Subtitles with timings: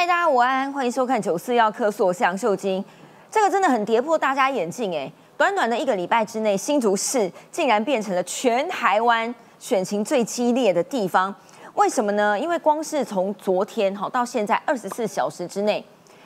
[0.00, 2.82] 嗨，大家午安，欢迎收看《九四要客所向秀晶。
[3.30, 5.12] 这个真的很跌破大家眼镜哎！
[5.36, 11.34] 短短的一个礼拜之内，新竹市竟然变成了全台湾选情最激烈的地方。
[11.74, 12.40] 为什么呢？
[12.40, 15.84] 因为光是从昨天哈到现在二十四小时之内，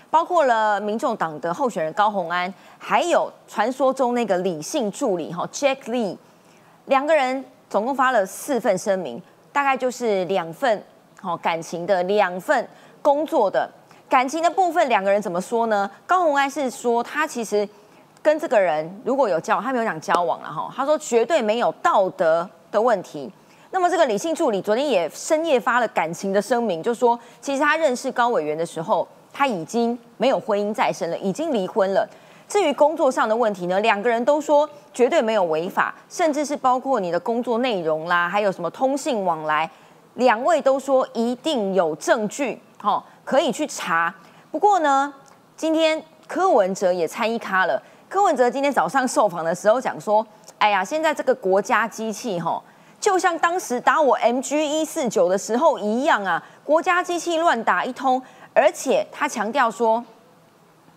[0.09, 6.17] 包括了民众党的候选人高虹安，还有传说中那个李姓助理哈 Jack Lee，
[6.85, 9.21] 两个人总共发了四份声明，
[9.53, 10.81] 大概就是两份
[11.21, 12.69] 好感情的两份。
[13.05, 13.71] 工作的
[14.09, 15.90] 感情的部分，两个人怎么说呢？
[16.07, 17.68] 高红安是说，他其实
[18.22, 23.31] 跟这个人如果有交往，他没有讲交往了哈，他说绝对没有道德的问题。
[23.72, 32.09] 那么这个李姓助理昨天也深夜发了感情的声明，就说其实他认识高委员的时候，他已经没有婚姻在身了，已经离婚了。
[32.48, 39.70] 至于工作上的问题呢，两个人都说绝对没有违法，甚至是包括你的工作内容啦，还有什么通信往来，
[40.14, 42.59] 两位都说一定有证据。
[42.84, 44.15] 哦，可以去查。
[44.53, 45.12] 不过呢，
[45.56, 47.83] 今天柯文哲也参一咖了。
[48.11, 50.25] 柯文哲今天早上受访的时候讲说
[50.59, 52.63] ：“哎呀，现在这个国家机器哈，
[53.01, 58.23] 就像当时打我 MG 一四九的时候一样啊，国家机器乱打一通。
[58.53, 60.05] 而且他强调说，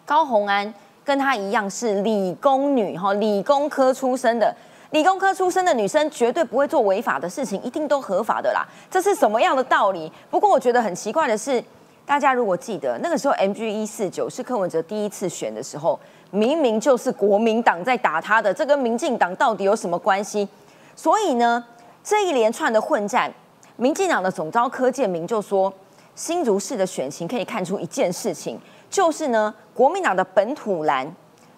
[0.05, 0.71] 高红安
[1.05, 4.53] 跟他一样是理工女哈，理工科出身的，
[4.91, 8.67] 理工科出身的女生绝对不会做违法的事情，一定都合法的啦。
[8.91, 10.11] 这是什么样的道理？
[10.29, 11.63] 不过我觉得很奇怪的是。
[12.07, 15.99] 大家如果记得那个时候，M G 一四九是柯文哲第一次选的时候，
[16.31, 20.47] 明明就是国民党在打他的，这跟民进党到底有什么关系？
[20.95, 21.61] 所以呢，
[22.01, 23.29] 这一连串的混战，
[23.75, 25.71] 民进党的总召柯建明就说，
[26.15, 28.57] 新竹市的选情可以看出一件事情，
[28.89, 31.13] 就是呢，国民党的本土蓝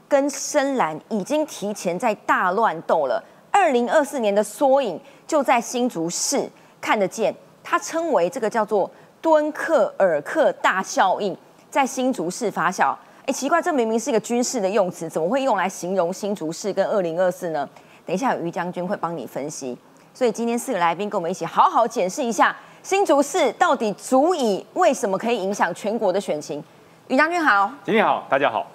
[0.08, 3.24] 跟深蓝已经提前在大乱斗了。
[3.52, 6.50] 二零二四年的缩影就在新竹市
[6.82, 8.90] 看得见，他称为这个叫做。
[9.22, 11.36] 敦克尔克大效应
[11.70, 17.68] 在新竹市发酵，哎，奇怪，这明明是一个军事的用词，怎么会用来形容新竹市跟二零二四呢？
[18.06, 19.78] 等一下，有于将军会帮你分析。
[20.14, 26.64] 所以今天四个来宾跟我们一起好好检视一下新竹市到底足以为什么可以影响全国的选情。
[27.08, 28.66] 于将军好，今天好，大家好。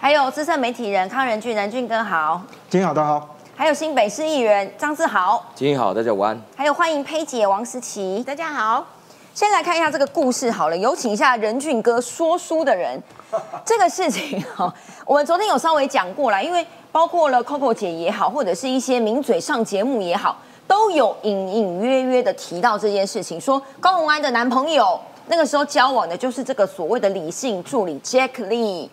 [0.00, 3.36] 还有资深媒体人康仁俊，仁俊哥好，今天好，大家好。
[3.54, 6.40] 还有新北市议员张志豪，今天好，大家午安。
[6.56, 8.86] 还有欢迎佩姐王思琪，大家好。
[9.40, 13.02] 先来看一下这个故事好了，有请一下任俊哥说书的人。
[13.64, 14.70] 这个事情哈，
[15.06, 20.36] 我们昨天有稍微讲过了，因为包括了 Coco 姐也好，或者是一些名嘴上节目也好，
[20.68, 28.90] 都有隐隐约约的提到这件事情，说高红安的男朋友那个时候交往的就是这个所谓的理性助理 Jack Lee。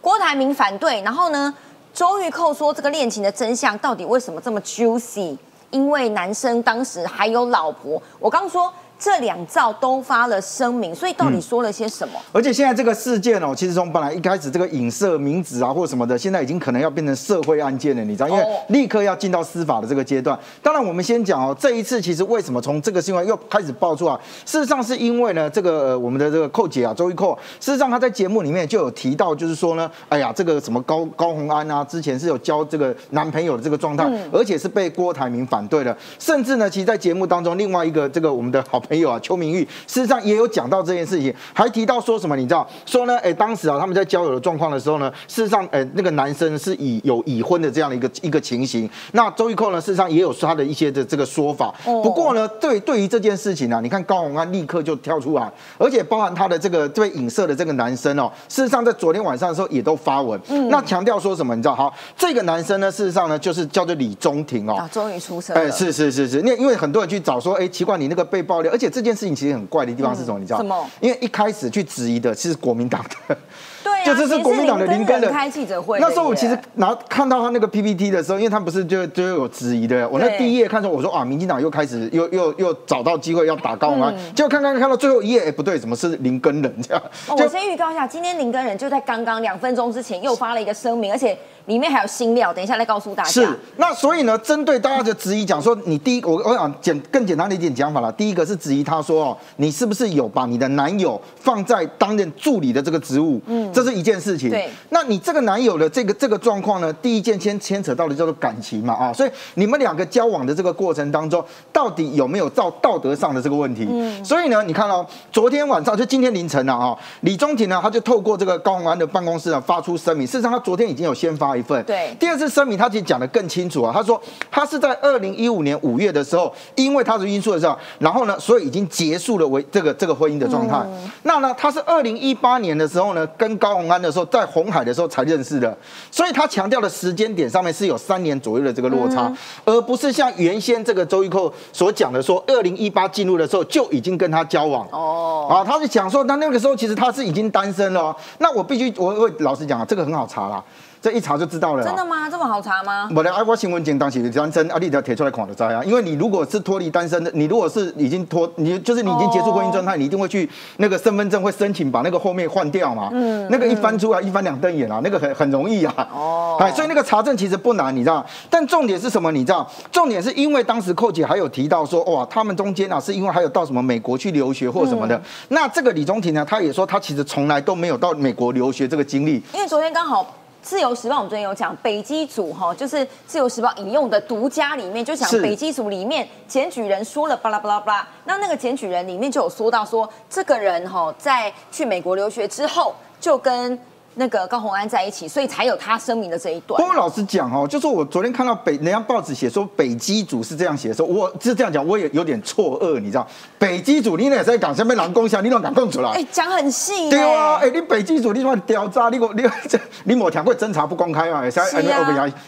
[0.00, 1.54] 郭台铭反对，然后呢，
[1.92, 5.36] 周玉蔻说这个恋情的真相到底为什么这么 juicy？
[5.68, 8.02] 因为男生当时还有老婆。
[8.18, 8.72] 我刚说。
[9.00, 12.20] 这两造都发了声明，所以到底说了些什么？
[12.32, 18.28] 而且现在这个事件哦，其实从本来一开始这个影射名字啊或什么的，现在已经可能要变成社会案件了，你知道？
[18.28, 20.38] 因为立刻要进到司法的这个阶段。
[20.62, 24.20] 当然，我们先讲哦，这一次其实为什么从这个新闻又开始爆出啊？
[24.44, 38.78] 事实上是因为呢，这个我们的这个寇姐啊，周玉蔻，事实上她在节目里面就有提到，就是说呢，哎呀，这个什么高高红安啊，之前是有交这个男朋友的这个状态，而且是被郭台铭反对的，甚至呢，其实在节目当中，另外一个这个我们的好。
[38.90, 42.34] 朋友啊，邱明玉事实上也有讲到这件事情，还提到说什么？
[42.34, 43.16] 你知道说呢？
[43.18, 48.90] 哎，当时啊，他们在交友的状况的时候呢，事实上，哎，那个男生是以有已婚的这样的一个一个情形。
[49.12, 51.72] 那周玉蔻呢，事实上也有他的一些的这个说法。
[51.84, 55.48] 不过呢，对对于这件事情呢，你看高洪安立刻就跳出来，
[55.78, 61.54] 而且包含他的这个被影射的这个男生哦，事实上在昨天晚上的时候也都发文，那强调说什么？
[61.54, 61.76] 你知道？
[61.76, 65.54] 好，这个男生呢，事实上呢，就是叫做李中庭哦，终于出生。
[65.54, 68.72] 哎，是是是是，那因为很多人去找说，哎，奇怪，你那个被爆料。
[68.72, 70.38] 而且这件事情其实很怪的地方是什么？
[70.38, 70.90] 你知道什么？
[71.00, 73.36] 因为一开始去质疑的是国民党的。
[73.82, 75.98] 对， 就这是国民党的林根人开记者会。
[76.00, 80.08] 那时候我其实拿看到他那个 PPT 的时候，因为他不是就就有质疑的。
[80.08, 87.02] 我那第一页看候，我说啊，民进党又开始又又又找到机会要打高安，结果看看看到最后一页，哎，不对，怎么是林根人这样？
[87.28, 91.36] 我先预告一下，今天林根人就在刚刚两分钟之前又发了一个声明，而且
[91.70, 93.30] 里面还有新料，等一下再告诉大家。
[93.30, 98.10] 是，那所以呢，针对大家的质疑，讲说你第一，我我想简更简单的一点讲法了。
[98.10, 103.40] 第一个是质疑他说哦，你是不是有把你的男友放在担任助理的这个职务？
[103.46, 104.50] 嗯，这是一件事情。
[104.50, 106.92] 对，那你这个男友的这个这个状况呢？
[106.94, 113.86] 第一件先牵扯到的叫做感情嘛啊，所以你们两个交往的这个过程当中，到底有没有照道德上的这个问题？
[113.88, 120.26] 嗯，所以呢，你看哦，昨天晚上就今天凌晨了啊，李宗廷呢，他就透过这个高鸿安的办公室啊发出声明。
[120.26, 121.80] 事实上，他昨天已经有先发发一份。
[121.84, 124.20] 对，第二次声明他其实讲的更清楚啊，他说
[124.50, 130.84] 他是在二零一五年五月的时候，因为他的因素的时候，然后呢，所以已经结束了为这个这个婚姻的状态。
[131.22, 135.76] 那呢，他是二零一八年的时候呢，跟高洪安的时候在红海的时候才认识的，
[136.10, 139.32] 所以他强调的时间点上面是有三年左右的这个落差，
[139.64, 144.86] 而不是像原先这个周玉蔻所讲的说，二零一八进入的时候就已经跟他交往。
[144.90, 148.16] 哦，啊，他是讲说，那那个时候其实他是已经单身了。
[148.38, 150.62] 那我必须，我我老实讲啊，这个很好查啦。
[151.02, 151.82] 这一查就知道了。
[151.82, 152.28] 真的吗？
[152.30, 153.08] 这么好查吗？
[153.14, 155.82] 我的爱国新闻简当写单身，啊，你只要贴出来看的灾啊！
[155.82, 163.08] 因为你如果是脱离单身的，你如果是已经脱，你就是你已经结束婚姻状态，你一定会去那个身份证会申请把那个后面换掉嘛。
[163.12, 163.48] 嗯。
[163.50, 166.08] 那个一翻出来一翻两瞪眼啊，那个很很容易啊。
[166.12, 166.56] 哦。
[166.60, 168.24] 哎，所以那个查证其实不难，你知道？
[168.50, 169.32] 但重点是什么？
[169.32, 169.66] 你知道？
[169.90, 175.20] 重点是因为当时寇姐还有提到说，哇，他们中间啊是因为还有到什么美国去留学或什么的。
[175.48, 179.42] 那这个李宗廷呢，他也说他其实从来都没有到美国留学这个经历。
[179.54, 180.36] 因为昨天刚好。
[180.62, 193.78] 自由时报我们昨天有讲北基组哈，就是自由时报引用的独家里面就讲北基组里面检举人说了巴拉巴拉巴拉，那那个检举人里面就有说到说这个人哈在去美国留学之后就跟。
[194.14, 196.80] 那个高洪安在一起，所以才有他声明的这一段。
[196.80, 203.26] 不过老实讲哦，就是我昨天看到北人家报纸写说北基组是这样写的时候，我是这样讲，我也有点错愕，你知道？
[203.58, 206.10] 北基组你那也在讲下面狼攻下，你怎敢供出来？
[206.10, 207.08] 哎，讲很细。
[207.08, 209.08] 对啊，哎，你北基组你怎么调查？
[209.08, 211.48] 你我你这 你某条会侦查不公开嘛？
[211.48, 211.66] 是啊。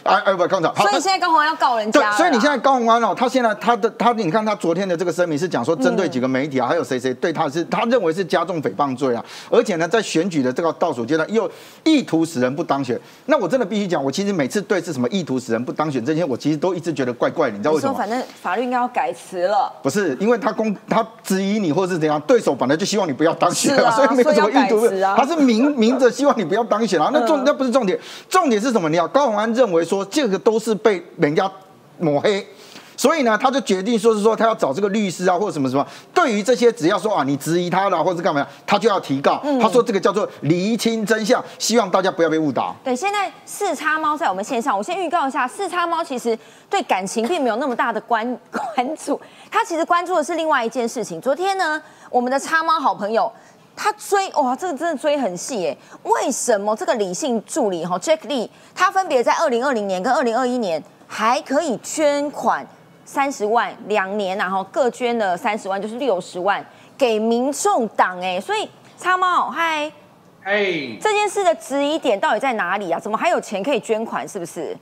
[0.03, 0.69] 哎哎不，刚才。
[0.75, 1.99] 所以现在高洪安要告人家。
[1.99, 11.49] 对，所以你现在高洪安哦，他现在他的他，你看他昨天的这个声明是讲说，针对几个媒体啊，还有谁谁对他是他认为是加重诽谤罪啊，而且呢，在选举的这个倒数阶段又
[11.83, 12.23] 意图。
[12.33, 17.93] 使人不当选，那我真的必须讲，我其实每次对是什么意图使人不当选这些，我其实都一直觉得怪怪的，你知道为什么？
[17.93, 19.71] 反正法律应该要改词了。
[19.83, 24.87] 不是，因为他公他质疑你，或者是怎样，对手本来就希望你不要当选啊，所以没有什么意图。
[25.15, 27.11] 他是明明着希望你不要当选啊。
[27.13, 28.89] 那重那不是重点，重点是什么？
[28.89, 31.51] 你要高鸿安认为说这个都是被人家
[31.99, 32.43] 抹黑。
[32.95, 35.85] 所以呢，他就决定说是说他要找这个律师啊，或者什么什么。
[36.13, 39.41] 对于这些，只要说啊，你质疑他了，或者干嘛，他就要提告。
[39.61, 42.75] 他说这个叫做厘清真相，希望大家不要被误导。
[42.83, 46.37] 对，现在四叉猫在我们线上，我先预告一下，四叉猫其实
[46.69, 49.19] 对感情并没有那么大的关 关注，
[49.49, 51.19] 他其实关注的是另外一件事情。
[51.19, 53.31] 昨天呢，我们的叉猫好朋友
[53.75, 55.77] 他追哇，这个真的追很细哎。
[56.03, 62.65] 为什么这个理性助理哈 Jack Lee，他分别在二零二零年跟二零二一年还可以捐款？
[63.05, 66.65] 三十万两年，然后各捐了三十万，就是六十万
[66.97, 69.91] 给民众党哎，所以叉猫嗨，
[70.43, 72.99] 哎，这件事的质疑点到底在哪里啊？
[72.99, 74.27] 怎么还有钱可以捐款？
[74.27, 74.77] 是不是？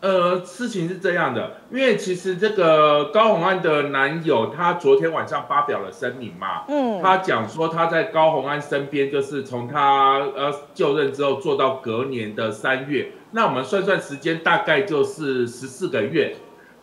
[0.00, 16.36] 呃，事情是这样的，因为其实这个高红安的男友他昨天晚上发表了声明嘛，嗯，他讲说他在高红安身边，就是从他呃就任之后做到隔年的三月，那我们算算时间，大概就是十四个月。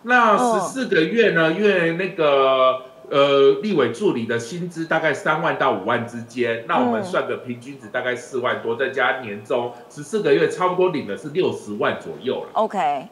[0.04, 1.52] 那十四个月呢？
[1.54, 12.50] 因为那个呃，立委助理的薪资大概三万到五万之间，那我们算个平均值大概四万多，再加年终，十四个月差不多领的是六十万左右了。
[12.54, 13.08] OK，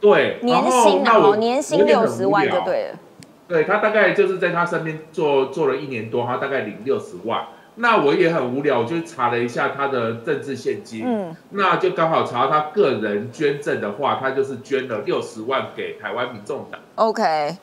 [0.00, 2.98] 对，年薪哦，年薪六十万就对了。
[3.48, 7.46] 对他大概就是在他身边做做了一年多，他大概领六十万。
[7.80, 16.78] 那我也很无聊，我就查了一下他的政治现金，嗯，那就刚好查到他个人捐赠的话，他就是捐了六十万给台湾民众党。
[16.96, 17.56] OK，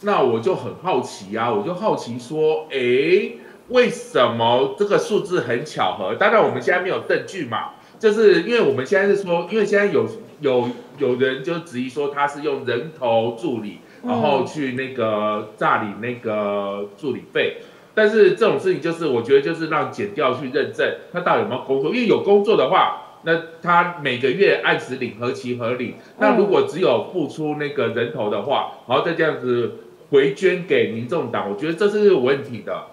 [0.00, 3.32] 那我就很好奇啊，我就好奇说，哎，
[3.68, 6.14] 为什么这个数字很巧合？
[6.14, 10.08] 当然我们现在没有证据嘛，就是因为我们现在是说，因为现在有
[10.40, 17.58] 有有人就质疑说他是用人头助理，然后去那个诈领那个助理费。
[18.00, 25.96] 但是这种事情就是，我觉得就是让检调去认证他到底有没有工作，因为有工作的话，那他每个月按时领合情合理。
[26.16, 29.74] 那如果只有付出那个人头的话，然后再这样子
[30.10, 32.86] 回捐给民众党，我觉得这是有问题的。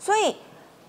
[0.00, 0.34] 所以，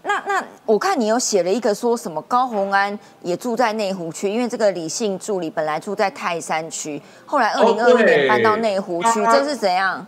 [0.02, 10.08] 那那我看你有写了一个说什么高鸿安也住在内湖区，因为这个李姓助理本来住在泰山区，后来二零二一年搬到内湖区，这是怎样？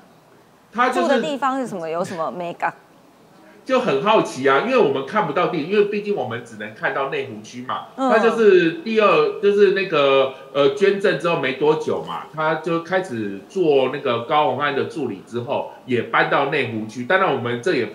[0.74, 1.88] 他住的地方是什么？
[1.88, 2.72] 有什么 mega？
[3.72, 7.86] 就很好奇啊，因为我们看不到地，因为毕竟我们只能看到内湖区嘛。
[7.96, 17.06] 他就是第二，就是那个呃捐赠之后没多久嘛，他就开始做那个高洪安的助理之后，也搬到内湖区。
[17.06, 17.88] 当然我们这也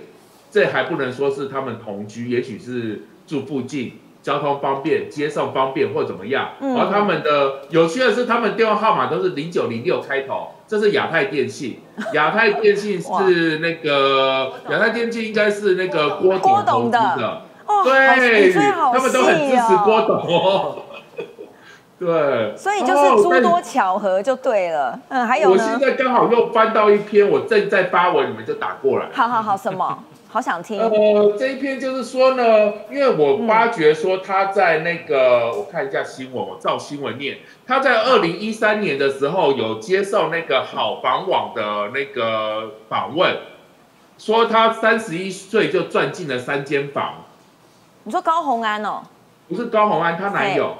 [0.50, 3.92] 这还不能说是他们同居，也许是住附近。
[4.26, 6.48] 交通方便，接送方便或怎么样？
[6.58, 11.78] 然后他们的有趣的是，他们电话号码都是零九零六开头，这是亚太电信。
[12.12, 17.42] 亚太电信是那个亚太电信应该是那个郭董投资的，
[17.84, 20.82] 对，他们都很支持郭董。
[21.98, 24.98] 对，所以就是诸多巧合就对了。
[25.08, 25.52] 嗯，还有？
[25.52, 29.06] 我现在刚好又翻到一篇，我正在发文，你们就打过来。
[29.14, 30.02] 好好好，什么？
[30.36, 30.78] 好想听。
[30.78, 32.44] 呃，这一篇就是说呢，
[32.90, 43.34] 因为我发觉说他在那个，我看一下新闻，我照新闻念，他在二零一三年的时候有接受那个好房网的那个访问，
[44.18, 47.24] 说他三十一岁就赚进了三间房。
[48.04, 49.00] 你说高红安哦？
[49.48, 50.74] 不是高红安，她男友。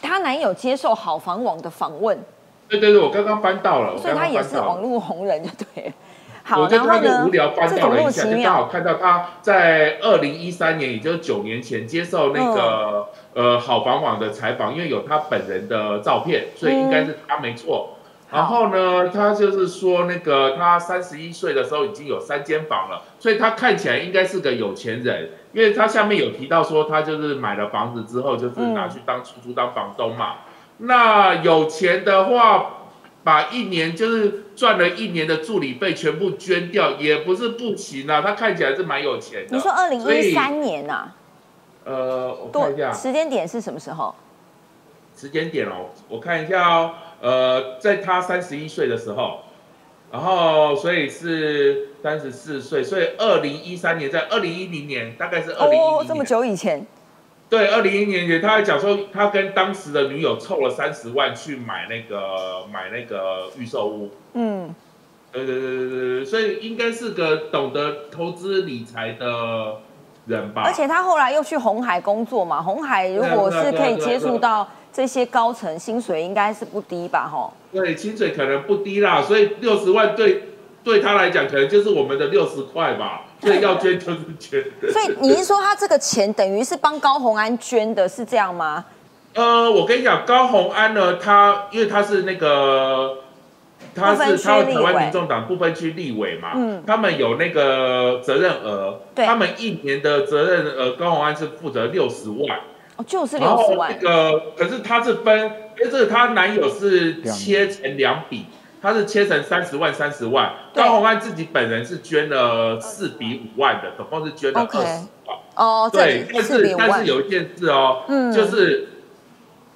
[0.00, 2.16] 她男友接受好房网的访问。
[2.68, 5.92] 对对对，我刚刚翻到了，所以他也是网络红人，就对。
[6.56, 17.96] 我就他就无聊翻到了一下，就刚好看到他在二零一三年，也就是九年前接受那个呃好房网的采访，因为有他本人的照片，所以应该是他没错。
[18.32, 30.38] 然后呢，他就是说那个他三十一岁的时候已经有三间房了，所以他看起来应该是个有钱人，因为他下面有提到说他就是买了房子之后就是拿去当出租当房东嘛。
[30.78, 32.78] 那有钱的话。
[33.24, 38.20] 把一年就是赚了一年的助理费全部捐掉，也不是不行啊。
[38.20, 39.56] 他看起来是蛮有钱的。
[39.56, 41.12] 你说二零一三年呐？
[41.84, 44.14] 呃，我看一下时间点是什么时候？
[45.16, 46.94] 时间点哦，我看一下哦。
[47.20, 49.42] 呃，在他三十一岁的时候，
[50.10, 56.84] 然后所以是三十四岁，所以二零一三年在二零一零年，大概是二零一零年，这么久以前。
[57.52, 64.10] 对，二零一年前，他还讲说，他跟当时的女友凑了三十万去买那个买那个预售屋。
[64.32, 64.74] 嗯，
[65.30, 69.80] 对对对对对所以应该是个懂得投资理财的
[70.24, 70.62] 人吧。
[70.64, 77.28] 而且他后来又去红海工作嘛，红海如果是可以接触到这些高层，薪水应该是不低吧？
[77.30, 77.52] 吼。
[77.70, 80.44] 对，薪水可能不低啦，所以六十万对
[80.82, 83.26] 对他来讲，可能就是我们的六十块吧。
[83.42, 84.64] 所以要捐就是捐。
[84.92, 88.84] 所以你是说他这个钱等于是帮高红安捐的，是这样吗？
[89.34, 93.18] 呃，我跟你讲，高红安呢，他因为他是那个，
[93.94, 102.60] 他是他台湾民众党不分区立委嘛，嗯，他们有那个责任额，他们一年的责任额，高红安是负责六十万，
[102.96, 103.92] 哦，就是六十万。
[104.00, 105.40] 那个可是他是分，
[105.78, 108.46] 因为这个他男友是切成两笔。
[108.82, 115.08] 他是切成三十万、三十万，高鸿安自己本人是捐了四比五万的，总共是捐了二十万。
[115.54, 118.02] 哦，对，但是但是有一件事哦，
[118.34, 118.88] 就是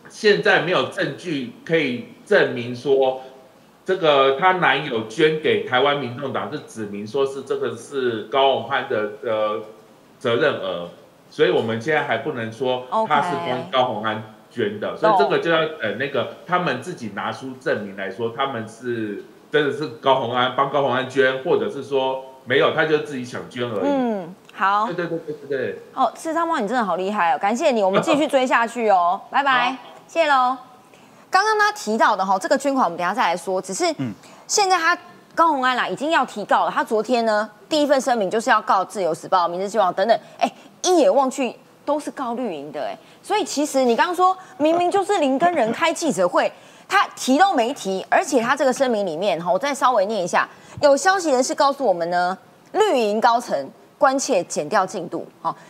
[0.08, 3.22] 现在没有证据可以证明说
[3.84, 9.62] 这个她男友捐给台湾民众党是指明说是这个是高鸿安的呃
[10.18, 10.88] 责任额，
[11.30, 14.34] 所以我们现在还不能说他是跟高鸿安。
[14.56, 19.22] 捐的，所以这个就要等那个他们自己拿出证明来说，他们是
[19.52, 23.84] 真的是高红安帮高红安捐，或者是说没有，他就自己想捐而已。
[23.84, 25.78] 嗯，好，对对对对对对。
[25.92, 29.76] 哦，吃汤猫，你真的好厉害哦，感谢你，我们继续追下去哦， 拜拜，
[30.08, 30.56] 谢谢喽。
[31.28, 33.84] 刚刚他提到的哈，这个捐款我们等下再来说，只是
[34.46, 34.96] 现在他
[35.34, 40.50] 高红安啦已经要提告了，他昨天呢第一份声明就是要告自由时报、明日希望等等，哎，
[40.82, 41.54] 一眼望去。
[41.87, 46.52] 都是高绿营的哎，所以其实你刚刚说明明就是林根人开记者会，
[46.88, 50.47] 他提都没提，而且他这个声明里面哈，我再稍微念一下，
[50.83, 52.37] 有消息人士告诉我们呢，
[52.73, 55.26] 绿营高层关切减掉进度，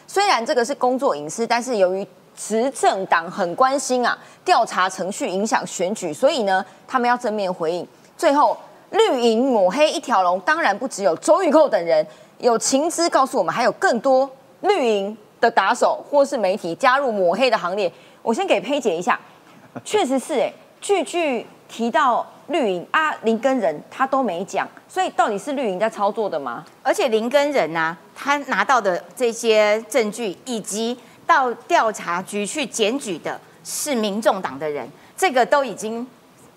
[0.07, 2.05] 虽然这个是工作隐私，但是由于
[2.35, 7.87] 执政党很关心啊，调查程序影响选举，所以呢，他们要正面回应。
[8.17, 8.57] 最后
[8.91, 12.07] 绿营抹黑一条龙，当然不只有周玉蔻等人，
[12.39, 14.29] 有情资告诉我们，还有更多
[14.63, 15.17] 绿营。
[15.41, 17.91] 的打手或是媒体加入抹黑的行列，
[18.23, 19.19] 我先给佩姐一下，
[19.85, 26.65] 确实是哎，句句提到绿营啊，林根人他都没讲，所以到底是绿营在操作的吗？
[26.83, 36.07] 而且林根人呢，他拿到的这些证据，以及到调查局去检举的是民众党的人，这个都已经。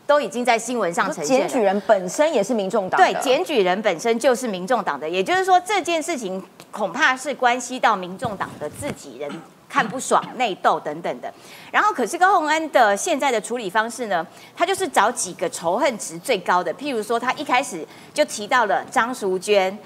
[0.10, 1.42] 都已经在新闻上呈现。
[1.42, 3.00] 检举人本身也是民众党。
[3.00, 9.30] 对，检举人本身就是民众党的，也就是说这件事情恐怕是关系到民众党的自己人
[9.70, 11.32] 看不爽、内斗等等的。
[11.72, 14.26] 然后，可是高鸿安的现在的处理方式呢？
[14.58, 19.78] 他就是找几个仇恨值最高的，譬如说他一开始就提到了张淑娟，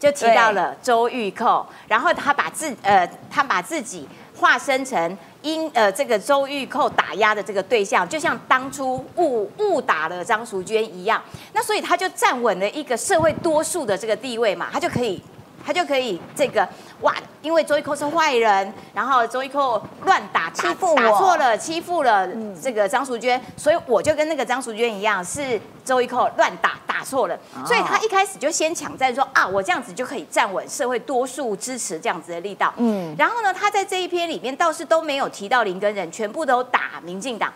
[0.00, 4.08] 就提到了周玉蔻，然后他把自呃他把自己
[4.38, 5.18] 化身成。
[5.40, 15.22] 因呃，这个周玉蔻打压的这个对象，就像当初误误打了张淑娟一样，那所以他就站稳了一个社会多数的这个地位嘛，他就可以
[15.64, 16.68] 他就可以这个
[17.02, 22.28] 哇，因为周玉蔻是坏人，然后周玉蔻乱打欺负我打错了，欺负了
[22.60, 37.52] 这个张淑娟，所以我就跟那个张淑娟一样，是周玉蔻乱打打错了，所以他一开始就先抢占说啊，我这样子就可以站稳社会多数支持这样子的力道，嗯，然后呢，他在这一篇里面倒是都没有提到林根人，全部都打民进党，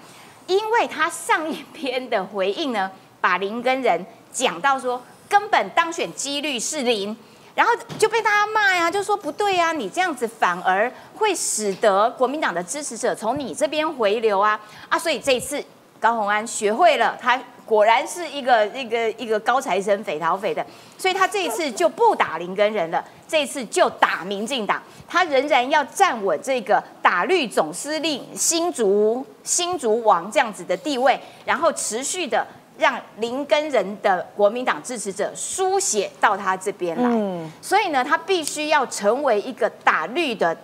[0.47, 2.89] 因为他上一篇的回应呢，
[3.21, 7.17] 把林根人讲到说根本当选几率是零。
[7.55, 14.59] 然后就被大家骂呀，就说不对呀，你这样子反而会使得国民党的支持者从你这边回流啊。
[14.89, 14.99] 啊！
[14.99, 15.63] 所以这一次
[16.01, 20.65] 高鸿安学会了，他果然是一个一个一个高材生，匪逃匪的，
[20.99, 32.47] 所以他这一次就不打林根人了，这一次就打民进党，他仍然要站稳这个打绿总司令、新竹新竹王这样子的地位，然后持续的。
[32.79, 40.57] 让林根人的国民党支持者书写到他这边来，所以呢，他必须要成为一个打绿的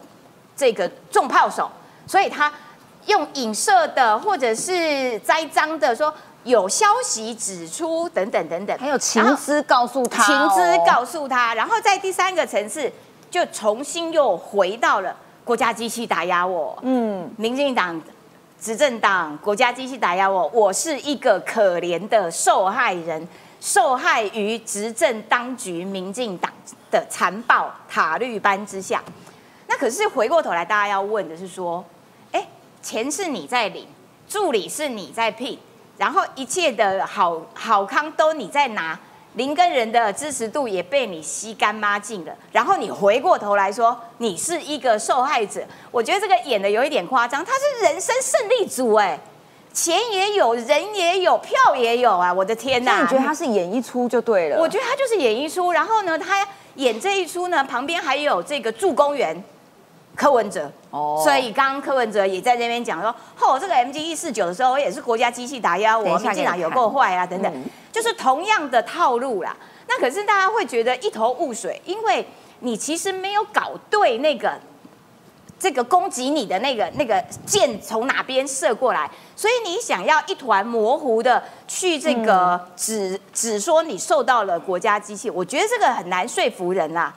[0.57, 1.71] 这个重炮手，
[2.07, 2.51] 所以他
[3.07, 6.13] 用影射的或者是栽赃的说
[6.49, 12.91] 有消息指出等等等等，还有情资告诉他，情资告诉他，然后在第三个层次
[13.31, 15.15] 就重新又回到了
[15.45, 18.01] 国家机器打压我，嗯，民进党。
[18.61, 23.29] 执政党国家机器打压我，我是一个可怜的受害人，
[23.61, 26.53] 受害于执政当局民进党
[26.91, 29.01] 的残暴塔绿班之下。
[29.69, 31.85] 那可是回过头来，大家要问的是说，
[32.33, 32.49] 哎，
[32.83, 33.87] 钱是你在领，
[34.29, 35.57] 助理是你在聘，
[35.99, 38.99] 然后一切的好好康都你在拿。
[39.35, 45.61] 林根人的支持度也被你吸干抹净了，然后你回过头来说你是一个受害者，
[45.93, 47.45] 我觉得这个演的有一点夸张。
[47.45, 49.17] 他是人生胜利组哎，
[49.73, 53.03] 钱也有人也有票也有啊，我的天哪！
[53.03, 54.59] 你觉得他是演一出就对了？
[54.59, 56.45] 我觉得他就是演一出，然后呢，他
[56.77, 59.41] 演这一出呢，旁边还有这个助攻员。
[60.19, 69.57] 柯文哲，哦，所以刚刚柯文哲也在这边讲说，哦，这个 M G 一四九的时候，也是国家机器打压我，民进党有够坏啊，等等，就是同样的套路啦。
[69.87, 72.27] 那可是大家会觉得一头雾水，因为
[72.59, 74.59] 你其实没有搞对那个
[75.57, 87.15] 这个攻击你的那个那个箭从哪边射过来，所以你想要一团模糊的去这个只只说你受到了国家机器，我觉得这个很难说服人啦，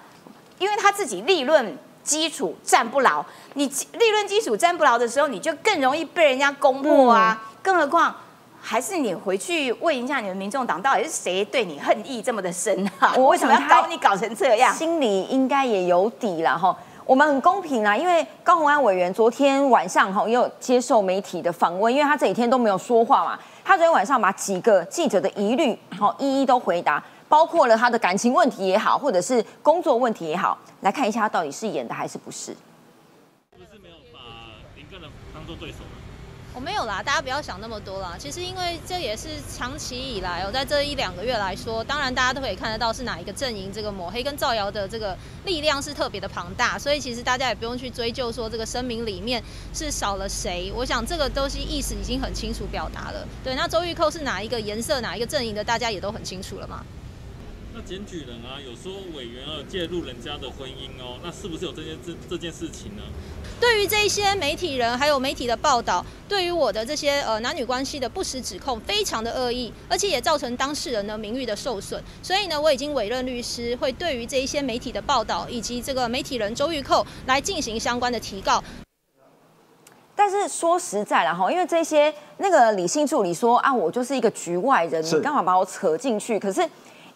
[0.59, 1.75] 因为他自己立论。
[2.03, 7.41] 基础站不牢，你利润基础站不牢的时候，你就更容易被人家攻破啊！
[7.61, 8.15] 更何况，
[8.59, 13.13] 还是你回去问一下你们民众党，到底是谁对你恨意这么的深啊？
[13.15, 14.73] 我为什么要搞你搞成这样？
[14.73, 16.75] 心里应该也有底了哈。
[17.05, 27.03] 我们很公平啊，因为高鸿安委员昨天晚上哈也有接受媒体的访问，因为他这几天都没有说话嘛，他昨天晚上把几个记者的疑虑好一一都回答。
[27.31, 32.53] 包括了他的感情问题也好，或者是工作问题也好，来看一下他到底是演的还是不是。
[33.51, 34.19] 不是没有把
[34.75, 35.77] 林个人当做对手
[36.53, 38.15] 我没有啦，大家不要想那么多啦。
[38.19, 49.41] 其实因为这也是长期以来，我在这一两个月来说，当然大家都可以看得到是哪一个阵营，这个抹黑跟造谣的这个力量是特别的庞大，所以其实大家也不用去追究说这个声明里面
[49.73, 50.69] 是少了谁。
[50.75, 53.25] 我想这个东西意思已经很清楚表达了。
[53.41, 56.83] 对，那周玉蔻是哪一个颜色、哪一个阵营的，大家也都很清楚了嘛。
[57.81, 63.01] 那检举人啊，有说委员要介入人家的婚姻哦，那是不是有这件这这件事情呢？
[63.59, 72.01] 对于这些媒体人还有媒体的报道，对于我的这些呃男女关系的不实指控，非常的恶意，而且也造成当事人的名誉的受损。
[72.21, 78.63] 所以呢，我已经委任律师，会对于这一些媒体的报道以及这个媒体人周玉蔻来进行相关的提告。
[80.15, 86.61] 但是说实在了哈，因为这些那个理性助理说啊，我就是一个局外人，你干嘛把我扯进去，可是。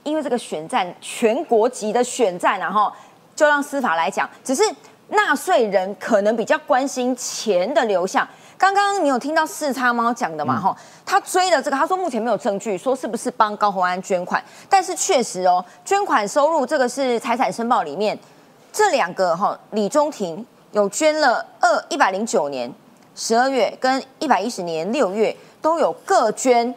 [0.06, 2.92] 因为这个选战全国级的选战，然后
[3.36, 4.64] 就让司法来讲，只是
[5.10, 8.26] 纳税人可能比较关心钱的流向。
[8.56, 10.62] 刚刚你有听到四叉猫讲的嘛？
[10.62, 18.18] 哈，他追的这个，他说目前没有证据说是不是帮高鸿安捐款，但是确实哦，捐款收入这个是财产申报里面
[18.72, 22.72] 这两个哈，李中庭有捐了二一百零九年
[23.16, 26.74] 十二月跟一百一十年六月都有各捐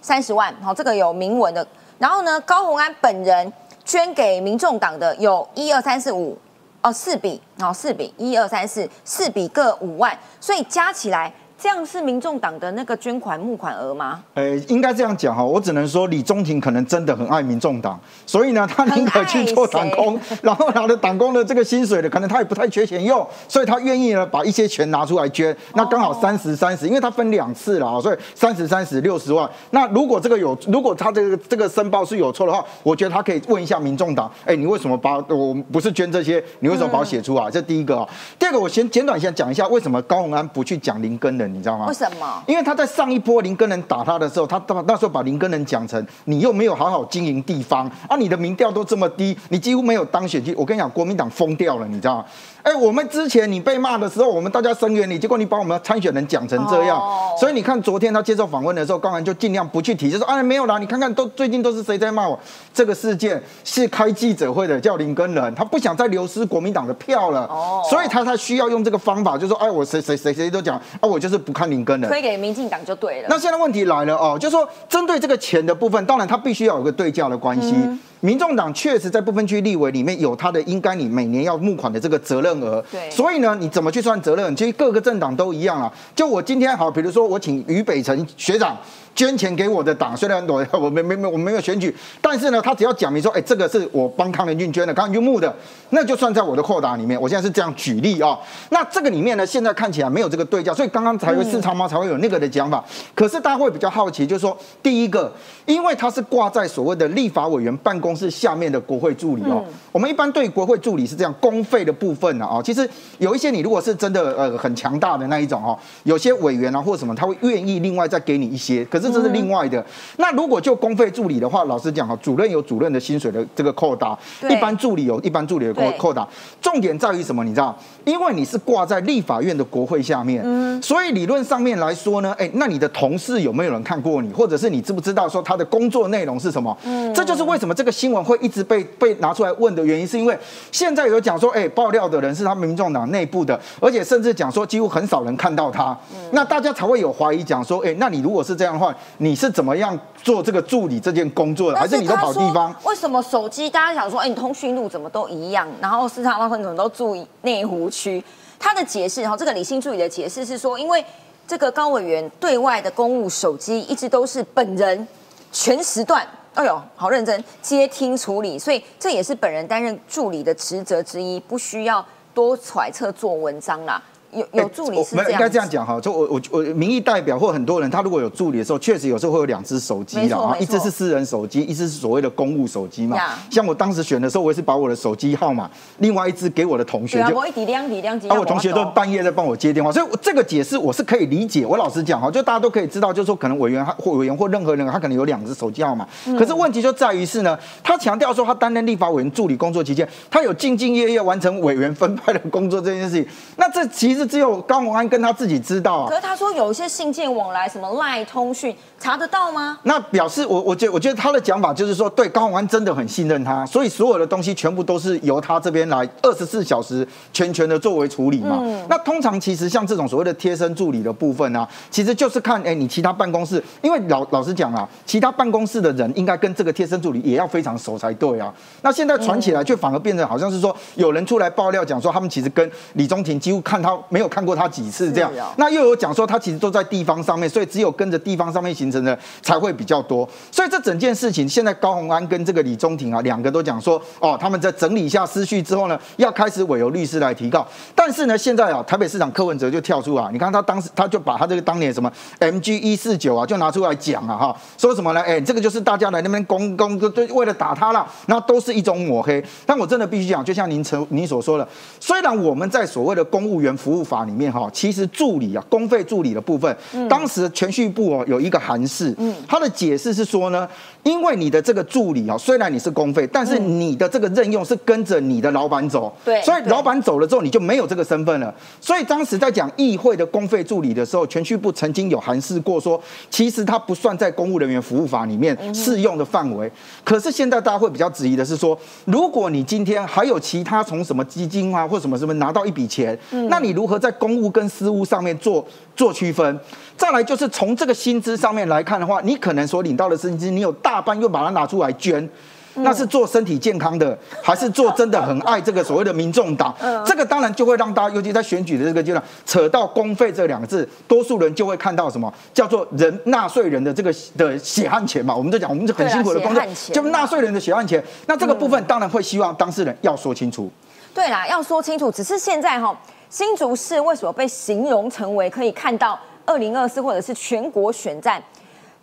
[0.00, 1.66] 三十万，好，这个有明文的。
[1.98, 3.52] 然后呢，高鸿安本人
[3.84, 6.38] 捐给民众党的有一二三四五
[6.82, 14.22] 哦四笔哦四笔一二三四四笔各五万，所以加起来这样是民众党的那个捐款募款额吗？
[14.34, 25.54] 呃，应该这样讲哈，我只能说李中庭可能真的很爱民众党，所以呢，他宁可去做党 工， 然后拿了党工的这个薪水的，可能他也不太缺钱用，所以他愿意呢把一些钱拿出来捐。
[25.74, 29.50] 那刚好三十三十，因为他分两次了啊，所以三十三十六十万。
[29.72, 37.50] 那如果这个有，如果他这个这个申报是有错的话，我觉得他可以问一下民众党，哎，你为什么把我不是捐这些，你为什么把我写出来？
[37.50, 38.08] 这第一个啊。
[38.38, 41.47] 第二个，我先简短先讲一下为什么高鸿安不去讲林根人。
[41.52, 41.86] 你知道吗？
[41.86, 42.42] 为什么？
[42.46, 50.42] 因为他在上一波林根人打他的时候，他到那时候把林根人讲成你又没有好好经营地方啊，你的民调都这么低，你几乎没有当选。
[50.56, 52.24] 我跟你讲，国民党疯掉了，你知道吗？
[52.68, 57.02] 哎，我们之前你被骂的时候，我们大家声援你，结果你把我们参选人讲成这样，
[57.40, 62.38] 所以你看昨天他接受访问的时候，高然就尽量不去提，就说哎没有啦，你看看都最近都是谁在骂我？
[62.74, 73.28] 这个事件是开记者会的，叫林根人，他不想再流失国民党的票了，哦，所以他才需要用这个方法，就说哎我谁谁谁谁都讲，啊我就是不看林根人，推给民进党就对了。
[73.30, 77.74] 那现在问题来了哦，就说针对这个钱的部分，当然他必须要有个对价的关系。
[78.20, 84.54] 民众党确实在部分区立委里面有他的应该你每年要募款的这个责任额，对，所以呢，你怎么去算责任？
[84.56, 85.92] 其实各个政党都一样啊。
[86.14, 88.76] 就我今天好，比如说我请于北辰学长。
[89.18, 95.52] 捐钱给我的党，虽然我我没没没我没有选举，但是呢，他只要讲明说，哎，这个是我帮康仁俊捐的，康仁俊募的，
[95.90, 97.20] 那就算在我的扩大里面。
[97.20, 98.38] 我现在是这样举例啊，
[98.70, 102.84] 那这个里面呢，现在看起来没有这个对价，所以刚刚才会四长毛才会有那个的讲法。
[103.12, 105.32] 可是大家会比较好奇，就是说，第一个，
[105.66, 119.07] 因为他是挂在所谓的立法委员办公室下面的国会助理哦，我们一般对国会助理是这样，公费的部分呢啊，其实有一些你如果是真的呃很强大的那一种哦，有些委员啊或什么，他会愿意另外再给你一些，可是。
[119.12, 119.84] 这是另外的。
[120.16, 124.18] 那如果就公费助理的话，老实讲哈，主任有主任的薪水的这个扣打，
[124.48, 126.26] 一般助理有一般助理的扣扣打。
[126.60, 127.42] 重点在于什么？
[127.44, 127.76] 你知道？
[128.04, 130.42] 因为你是挂在立法院的国会下面，
[130.82, 136.76] 所以理论上面来说呢，哎，那你的同事有没有人看过你，或者是你知不知道说他的工作内容是什么？
[136.84, 140.36] 嗯，这就是为什么这个新闻会一直被被拿出来问的原因，是因为
[140.72, 145.96] 现在有讲说，哎，爆料的人是他民众党内部的，而且甚至讲说几乎很少人看到他，
[146.32, 148.94] 那大家才会有怀疑，讲说，哎，那你如果是这样的话。
[149.18, 151.78] 你是怎么样做这个助理这件工作的？
[151.78, 152.74] 还是你都跑地方？
[152.84, 155.68] 为什么手机大家想说，哎，你通讯录怎么都一样？
[155.80, 158.22] 然后市场方分怎么都住内湖区？
[158.58, 161.04] 他的解释，哈，这个理性助理的解释是说，因为
[161.46, 165.06] 这个高委员对外的公务手机一直都是本人
[165.52, 174.02] 全时段，哎呦，好认真接听处理，所以这也是本人担任助理的职责之一，不需要多揣测做文章啦。
[174.32, 183.16] 有有助理是这样，应该这样讲哈，就我我我民意代表或很多人，他如果有助理的时候，确实有时候会有两只手机的，一只是私人手机，一只是所谓的公务手机嘛。
[183.50, 191.64] 像我当时选的时候，我也是把我的手机号码，另外一只给我的同学，就我一滴两滴两滴，啊，我同学都半夜在帮我接电话，所以这个解释我是可以理解。
[191.64, 196.06] 我老实讲哈，就大家都可以知道，就是说可能委员或委员或任何人，他可能有两只手机号码。
[196.38, 203.26] 可是问题就在于是呢，他强调说他担任立法委员助理工作期间，他有兢兢业业完成委员分派的工作这件事情。
[203.56, 205.08] 那这其实只有高宏安。
[205.08, 209.78] 跟他自己知道啊，可是他说有一些信件往来，什么赖通讯查得到吗？
[209.84, 218.62] 那表示我，我觉我觉得他的讲法就是说，对高宏安真的很信任他，所以所有的东西全部都是由他这边来二十四小时全权的作为处理嘛。
[218.90, 228.52] 那通常其实像这种所谓的贴身助理的部分呢，其实就是看哎你其他办公室，因为老老实讲啊，其他办公室的人应该跟这个贴身助理也要非常熟才对啊。
[228.82, 234.98] 那现在传起来却反而变成好像是说有人出来爆料讲说，他们其实跟李宗廷几乎看他没有看过他几次。
[234.98, 240.28] 是这样，那又有讲说他其实都在地方上面，所以只有跟着地方上面形成的才会比较多。
[240.50, 247.64] 所以这整件事情，现在高鸿安跟这个李宗廷啊，两个都讲说，哦，他们在整理一下思绪之后呢，要开始委由律师来提告。
[247.94, 255.20] 但是呢，现在啊，台北市长柯文哲就跳出啊，你看他当时他就把他这个当年什么 MG 一四九啊，就拿出来讲啊，哈，说什么呢？
[255.20, 259.40] 哎，这个就是大家来那边公公，就为了打他了，那都是一种抹黑。
[259.64, 261.68] 但我真的必须讲，就像您曾您所说的，
[262.00, 266.76] 虽然我们在所谓的公务员服务法里面哈，其实助理啊，公费助理的部分，
[267.08, 269.14] 当时全序部哦有一个函释，
[269.46, 270.68] 他的解释是说呢，
[271.04, 278.54] 因为你的这个助理啊，虽然你是公费，但是你的这个任用是跟着你的老板走，对，所以老板走了之后，你就没有这个身份了。
[278.80, 286.70] 所以当时在讲议会的公费助理的时候，全序部曾经有函示过说，其实他不算在公务人员服务法里面适用的范围。
[287.04, 296.60] 可是现在大家会比较质疑的是说，如果你今天还有其他从什么基金啊或什么什么拿到一笔钱，那你如何在公务跟私务上面做做区分，
[296.96, 302.28] 再来就是从这个薪资上面来看的话，你可能所领到的薪资，你有大半又把它拿出来捐，
[302.74, 306.72] 那是做身体健康的，还是做真的很爱这个所谓的民众党？
[307.04, 315.34] 这个当然就会让大家，尤其在选举的这个阶段，扯到公费这两个字，多数人就会看到什么叫做人纳税人的这个的血汗钱嘛。
[315.34, 318.02] 我们就讲，我们就很辛苦的工作，就纳税人的血汗钱。
[318.26, 320.70] 那这个部分当然会希望当事人要说清楚。
[321.12, 322.12] 对啦，要说清楚。
[322.12, 322.96] 只是现在哈，
[323.28, 328.40] 新竹市为什么被形容成为可以看到二零二四或者是全国选战？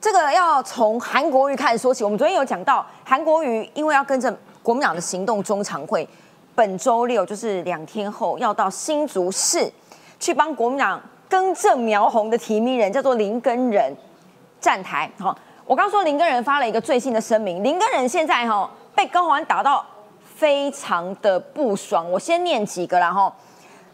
[0.05, 2.03] 这个要从韩国瑜开始说起。
[2.03, 6.07] 我们昨天有讲到，韩国瑜因为要跟着国民党的行动中常会，
[6.53, 9.67] 本周六就是两天后要到新竹市
[10.19, 13.91] 去帮国民党更正苗红的提名人，叫做林根仁
[14.61, 15.09] 站台。
[15.17, 19.83] 好，我刚说林根仁发了一个最新的声明，林根仁现在哈被高环打到
[20.35, 22.11] 非常的不爽。
[22.11, 23.35] 我先念几个啦哈，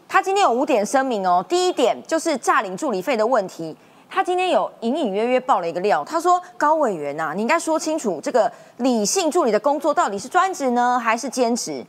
[0.06, 1.42] 他今天有五点声明哦。
[1.48, 3.74] 第一点就是诈领助理费的问题。
[4.14, 11.82] 他今天有隐隐约约爆了一个料，他说高委员呐，你应该说清楚这个理性助理的工作到底是专职呢还是兼职？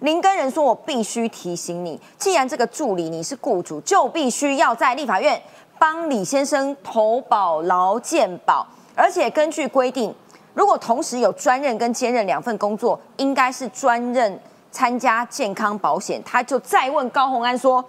[0.00, 5.40] 林根人说，我必须提醒你，既然这个助理你是雇主，就必须要在立法院
[5.78, 10.12] 帮李先生投保劳健保，而且根据规定，
[10.54, 14.40] 如果同时有专任跟兼任两份工作，应该是专任
[14.72, 16.20] 参加健康保险。
[16.24, 17.84] 他就再问高鸿安说。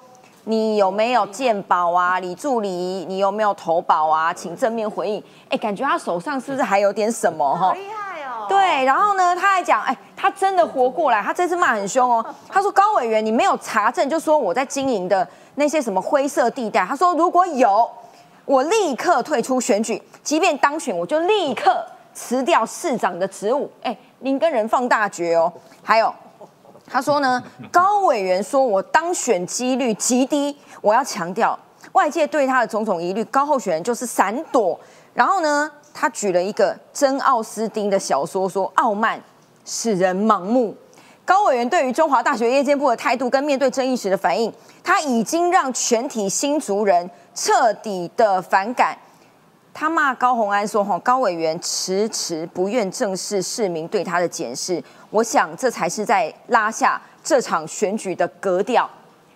[0.46, 2.70] 你有没有鉴保啊，李助理？
[3.08, 4.34] 你有没有投保啊？
[4.34, 5.24] 请正面回应。
[5.50, 7.56] 哎，感觉他手上是不是还有点什么？
[7.56, 8.48] 哈，厉害哦。
[8.50, 11.22] 对，然后呢，他还讲，哎，他真的活过来。
[11.22, 12.26] 他这次骂很凶哦。
[12.50, 16.84] 他说高委员，你没有查证，就说我在经营的那些什么灰色地带。
[16.84, 17.88] 他说如果有，
[18.46, 23.70] 我立刻退出选举，即便当选，我就立刻辞掉市长的职务。
[23.84, 25.54] 哎，您跟人放大绝哦。
[25.84, 26.12] 还有。
[26.92, 31.58] 他说呢，高委员说我当选几率极低，我要强调，
[31.94, 34.78] 外界对他的种种疑虑，高候选人就是闪躲。
[35.14, 39.22] 然后呢，他举了一个真奥斯丁的小说，说傲慢
[39.64, 40.76] 使人盲目。
[41.24, 44.52] 高委员对于中华大学夜间部的态度跟面对争议时的反应，
[44.84, 48.98] 他已经让全体新族人彻底的反感。
[49.74, 58.90] 他骂高鸿安说：“哈，高委员迟迟不愿正视市民对他的检视，我想这才是在拉下这场选举的格调。”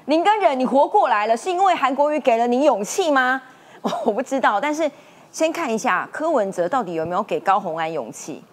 [0.08, 3.42] 林根人，你活过来了，是因为韩国瑜给了你勇气吗？
[4.06, 4.92] 我不知道，但是
[5.32, 8.44] 先看一下柯文哲到底有没有给高鸿安勇气。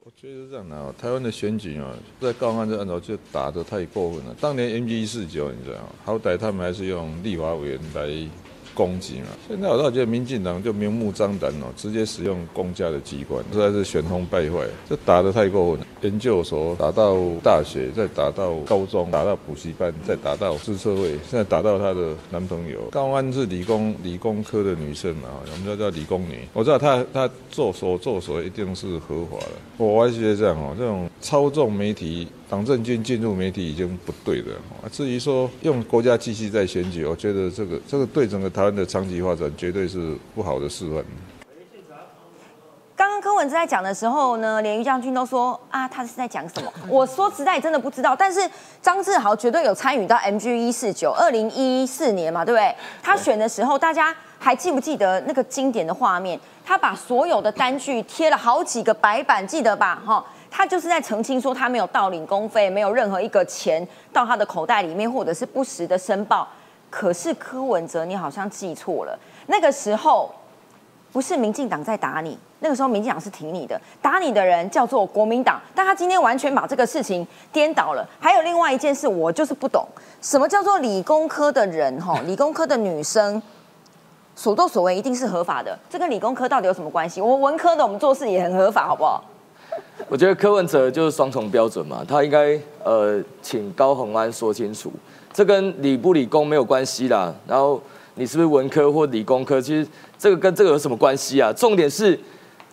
[0.00, 1.90] 我觉得是这样的，台湾的选举啊，
[2.20, 4.34] 在高鸿安这案头就打得太过分了。
[4.40, 5.88] 当年 M G 一四九，你知道吗？
[6.04, 8.30] 好歹他们还是用立法委员来。
[8.74, 15.86] 攻击嘛，现在我倒觉得民进党就明目张胆哦，直接使用公家的机关，实在是旋风败坏，这打得太过分了。
[16.02, 22.80] 研究所打到大学，再打到高中，打到补习班，再打到自测会，现在打到她的男朋友。
[22.90, 26.40] 高安是理工理工科的女生嘛，我们叫叫理工女。
[26.52, 32.28] 我知道她她做所做所一定是合法的，我还是觉得这样哦，这种操纵媒体。
[32.48, 34.54] 党政军进入媒体已经不对了。
[34.92, 41.04] 至于说用国家机器在选举，我觉得这个这个对整个台湾的长期发展绝对是不好的示范。
[42.96, 46.72] 刚刚柯文哲在讲的时候呢，连于将军都说啊，他是在讲什么？
[46.88, 48.14] 我说实在真的不知道。
[48.14, 48.48] 但是
[48.80, 52.72] 张志豪绝对有参与到 MG 一四九二零一四年嘛，对不对？
[53.02, 56.38] 他选的时候，大家还记不记得那个经典的画面？
[56.64, 60.00] 他把所有的单据贴了好几个白板，记得吧？
[60.06, 60.24] 哈。
[60.56, 66.46] 他就是在澄清说，他没有盗领公费，没有任何一个钱到他的口袋里面，或者是不实的申报。
[66.88, 69.18] 可是柯文哲，你好像记错了。
[69.48, 70.32] 那个时候
[71.12, 75.60] 不是民进党在打你，那个时候民进党是挺你的，打你的人叫做国民党。
[75.74, 78.08] 但他今天完全把这个事情颠倒了。
[78.20, 79.84] 还有另外一件事，我就是不懂，
[80.22, 83.42] 什么叫做理工科的人哈，理工科的女生
[84.36, 85.76] 所作所为一定是合法的？
[85.90, 87.20] 这跟理工科到底有什么关系？
[87.20, 89.20] 我们文科的，我们做事也很合法，好不好？
[90.08, 94.92] 我觉得柯文哲就是双重标准嘛，他应该呃请高鸿安说清楚，
[95.32, 97.34] 这跟理不理工没有关系啦。
[97.46, 97.80] 然后
[98.14, 101.52] 你是不是文科或理工科，其实这个跟这个有什么关系啊？
[101.52, 102.18] 重点是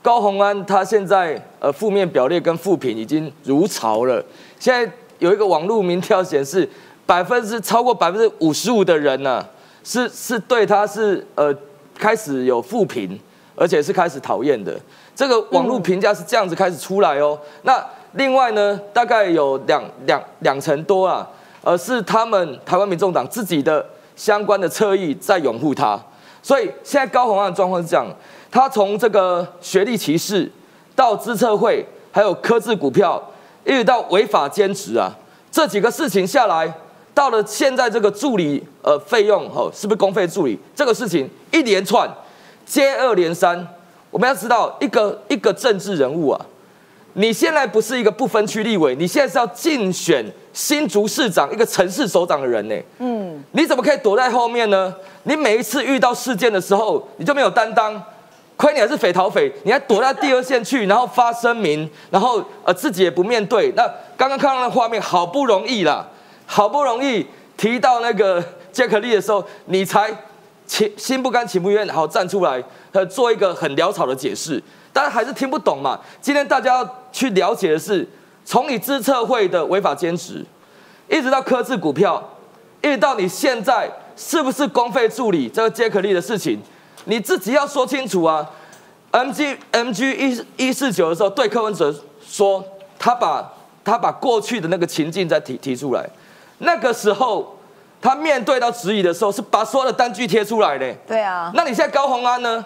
[0.01, 4.23] 高鸿安他现在呃负面表列跟负评已经如潮了。
[4.59, 6.67] 现在有一个网络民调显示，
[7.05, 9.43] 百分之超过百分之五十五的人呢，
[9.83, 11.55] 是是对他是呃
[11.97, 13.19] 开始有负评，
[13.55, 14.79] 而且是开始讨厌的。
[15.15, 17.37] 这个网络评价是这样子开始出来哦。
[17.63, 21.27] 那另外呢，大概有两两两成多啊，
[21.63, 25.99] 呃，是他们台湾民众党自己的相关的侧翼在拥护他。
[26.41, 28.05] 所以现在高鸿安的状况是这样：
[28.49, 30.51] 他从这个学历歧视
[30.95, 33.21] 到资策会，还有科制股票，
[33.63, 35.11] 一直到违法兼职啊，
[35.51, 36.73] 这几个事情下来，
[37.13, 42.09] 到了现在这个助理呃费用哦，是不是公费助理这个事情一连串
[42.65, 43.67] 接二连三。
[44.11, 46.45] 我们要知道，一个一个政治人物啊，
[47.13, 52.75] 你现在不是一个不分区立委，你现在是要竞选新竹市长一个城市首长的人呢。
[52.99, 54.93] 嗯，你怎么可以躲在后面呢？
[55.23, 58.01] 你每一次遇到事件的时候，你就没有担当。
[58.57, 63.71] 亏你还是匪逃匪，你还躲在第二线去，然后发声明，然后呃自己也不面对。
[63.75, 63.83] 那
[64.15, 66.05] 刚刚看到那画面，好不容易啦，
[66.45, 67.25] 好不容易
[67.57, 70.15] 提到那个杰克利的时候，你才
[70.71, 74.63] 情心不甘情不愿，好站出来呃做一个很潦草的解释。
[74.93, 75.99] 但还是听不懂嘛。
[76.21, 78.07] 今天大家要去了解的是，
[78.45, 80.45] 从你资策会的违法兼职，
[81.09, 82.23] 一直到科制股票，
[82.81, 86.57] 一直到你现在是不是公费助理这个杰克利的事情。
[87.03, 88.49] 你自己要说清楚啊
[89.11, 91.93] ！M G M G 一一四九的时候，对柯文哲
[92.25, 92.63] 说，
[92.97, 93.51] 他把
[93.83, 96.09] 他把过去的那个情境再提提出来。
[96.59, 97.57] 那个时候，
[98.01, 100.93] 他面对到质疑的时候，是把所有的单据贴出来的。
[101.07, 101.51] 对啊。
[101.53, 102.65] 那你现在高红安呢？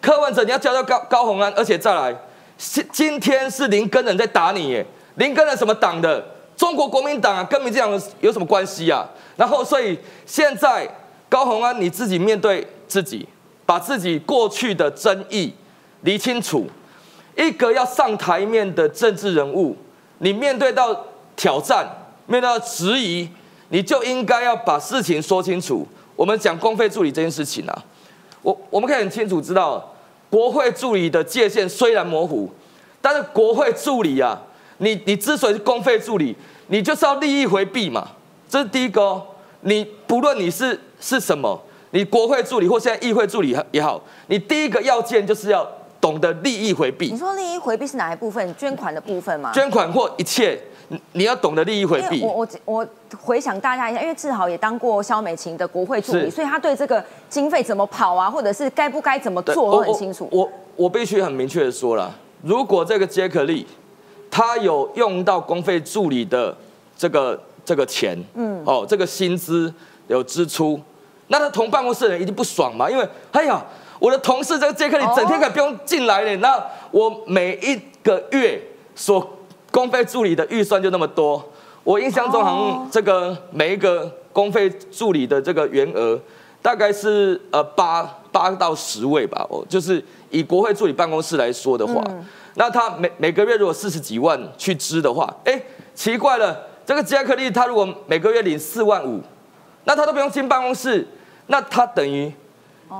[0.00, 2.14] 柯文哲你要教教高高红安，而且再来，
[2.56, 4.86] 今今天是林根人在打你耶！
[5.16, 6.24] 林根人什么党的？
[6.56, 9.06] 中国国民党啊，跟民进党有什么关系啊？
[9.36, 10.88] 然后，所以现在
[11.28, 13.28] 高红安你自己面对自己。
[13.66, 15.54] 把自己过去的争议
[16.00, 16.66] 理清楚，
[17.36, 19.76] 一个要上台面的政治人物，
[20.18, 21.04] 你面对到
[21.36, 21.86] 挑战，
[22.26, 23.30] 面对到质疑，
[23.70, 25.86] 你就应该要把事情说清楚。
[26.14, 27.84] 我们讲公费助理这件事情啊，
[28.42, 29.92] 我我们可以很清楚知道，
[30.28, 32.50] 国会助理的界限虽然模糊，
[33.00, 34.38] 但是国会助理啊，
[34.78, 36.36] 你你之所以是公费助理，
[36.68, 38.08] 你就是要利益回避嘛，
[38.48, 39.22] 这是第一个。
[39.62, 41.60] 你不论你是是什么。
[41.92, 45.68] 你国会助理或现在议会助理也好，你第一个要件就是要
[46.00, 47.10] 懂得利益回避。
[47.10, 48.54] 你说利益回避是哪一部分？
[48.54, 49.50] 捐款的部分吗？
[49.52, 50.56] 捐款或一切，
[51.12, 52.22] 你要懂得利益回避。
[52.22, 52.86] 我我我
[53.22, 60.28] 回想大家一下，因为志豪也当过肖美琴的国会助理，所以他对这个经费怎么跑啊，或者是该不该怎么做我很清楚。
[60.32, 63.66] 我我必须很明确的说了，如果这个杰克利
[64.30, 66.56] 他有用到公费助理的
[66.96, 69.72] 这个这个钱，嗯，哦，这个薪资
[70.08, 70.80] 有支出。
[71.28, 72.90] 那他同办公室的人一定不爽嘛？
[72.90, 73.64] 因为哎呀，
[74.00, 76.36] 我的同事这个杰克，你整天可以不用进来的。
[76.38, 78.60] 那我每一个月
[78.96, 79.20] 所
[79.70, 81.42] 公费助理的预算就那么多。
[81.82, 86.18] 我印象中好像这个每一个公费助理的这个员额
[86.60, 89.46] 大概是呃八八到十位吧。
[89.48, 92.04] 哦，就是以国会助理办公室来说的话，
[92.54, 95.60] 那他每每个月如果四十几万去支的话，哎，
[95.94, 99.20] 奇怪了，这个杰克利他如果每个月领四万五，
[99.84, 101.06] 那他都不用进办公室。
[101.46, 102.32] 那他等于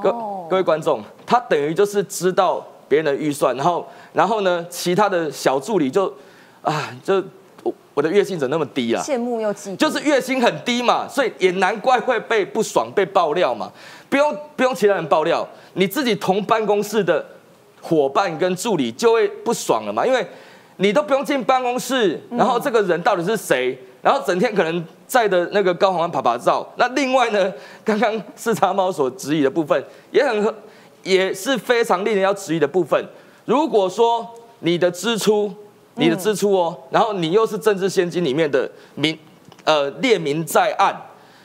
[0.03, 0.11] 各
[0.49, 6.13] 各位观众，他等于就是知道别人的预算，然后然后呢，其他的小助理就
[6.63, 7.23] 啊，就
[7.63, 9.03] 我我的月薪怎么那么低啊？
[9.03, 13.71] 羡慕又嫉妒，就是月薪很低嘛，所以也难怪会被不爽被爆料嘛。
[14.09, 17.25] 不用不用其他人爆料，你自己同办公室的
[17.81, 20.27] 伙伴跟助理就会不爽了嘛，因为
[20.77, 23.79] 你都不用进办公室，然后这个人到底是谁？
[24.03, 27.53] 然后整天可能在的那个高洪安拍拍照，那另外呢，
[27.85, 30.55] 刚刚四叉猫所质疑的部分也很
[31.03, 33.03] 也是非常令人要质疑的部分。
[33.45, 34.27] 如果说
[34.61, 35.55] 你的支出，
[36.01, 39.17] 你的支出哦，然后你又是政治现金里面的名
[39.65, 40.95] 呃列名在案，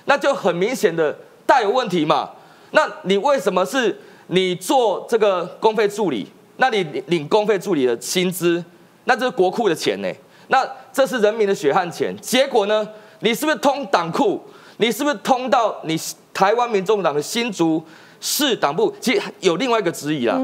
[0.06, 1.16] 那就很明显的
[1.46, 2.32] 带有问题嘛。
[2.72, 6.28] 那你为什么是你做这个公费助理？
[6.58, 8.64] 那你领公费助理的薪资，
[9.04, 10.10] 那这是国库的钱呢？
[10.48, 12.88] 那这是人民的血汗钱，结果呢？
[13.20, 14.42] 你是不是通党库？
[14.78, 16.00] 你是不是通到你
[16.34, 17.84] 台湾民众党的新竹
[18.22, 18.94] 市党部？
[19.00, 20.40] 其实有另外一个质疑啦。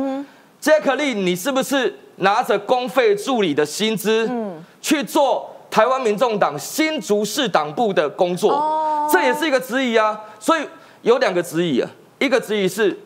[0.60, 4.30] 杰克利，你是不是拿着公费助理的薪资
[4.82, 9.08] 去做台湾民众党新竹市党部的工作？
[9.12, 10.20] 这也是一个质疑啊。
[10.40, 10.62] 所以
[11.02, 12.98] 有两个质疑啊，一个质疑是，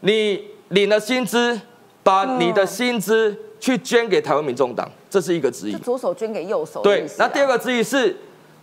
[0.00, 1.60] 你领了薪资，
[2.02, 4.88] 把你的薪资去捐给台湾民众党。
[5.10, 6.82] 这是一个质疑，左手捐给右手。
[6.82, 8.14] 对，那第二个质疑是，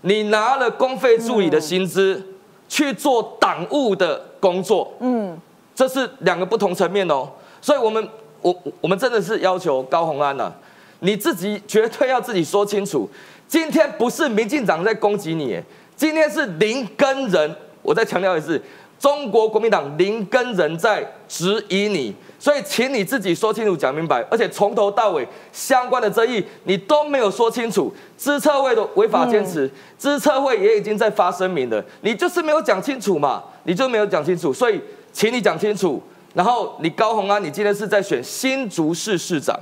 [0.02, 2.24] 你拿了公费助理的薪资
[2.70, 5.36] 去做党务的工作，嗯，
[5.74, 7.28] 这是两个不同层面哦。
[7.60, 8.08] 所以，我们
[8.46, 10.54] 我我们真的是要求高鸿安呐，
[11.00, 13.10] 你自己绝对要自己说清楚。
[13.48, 15.60] 今天不是民进党在攻击你，
[15.96, 18.62] 今天是林根人，我再强调一次，
[19.00, 22.14] 中国国民党林根人在质疑你。
[22.38, 27.92] 所以，请你自己说清楚、讲明白，而且从头到尾相关的争议你都没有说清楚。
[28.16, 33.44] 资策会的违法坚持，资策会也已经在发声明了，你就是没有讲清楚嘛？
[33.64, 34.80] 你就没有讲清楚，所以
[35.12, 36.00] 请你讲清楚。
[36.36, 39.58] 然后，你高鸿安，你今天是在选新竹市市长，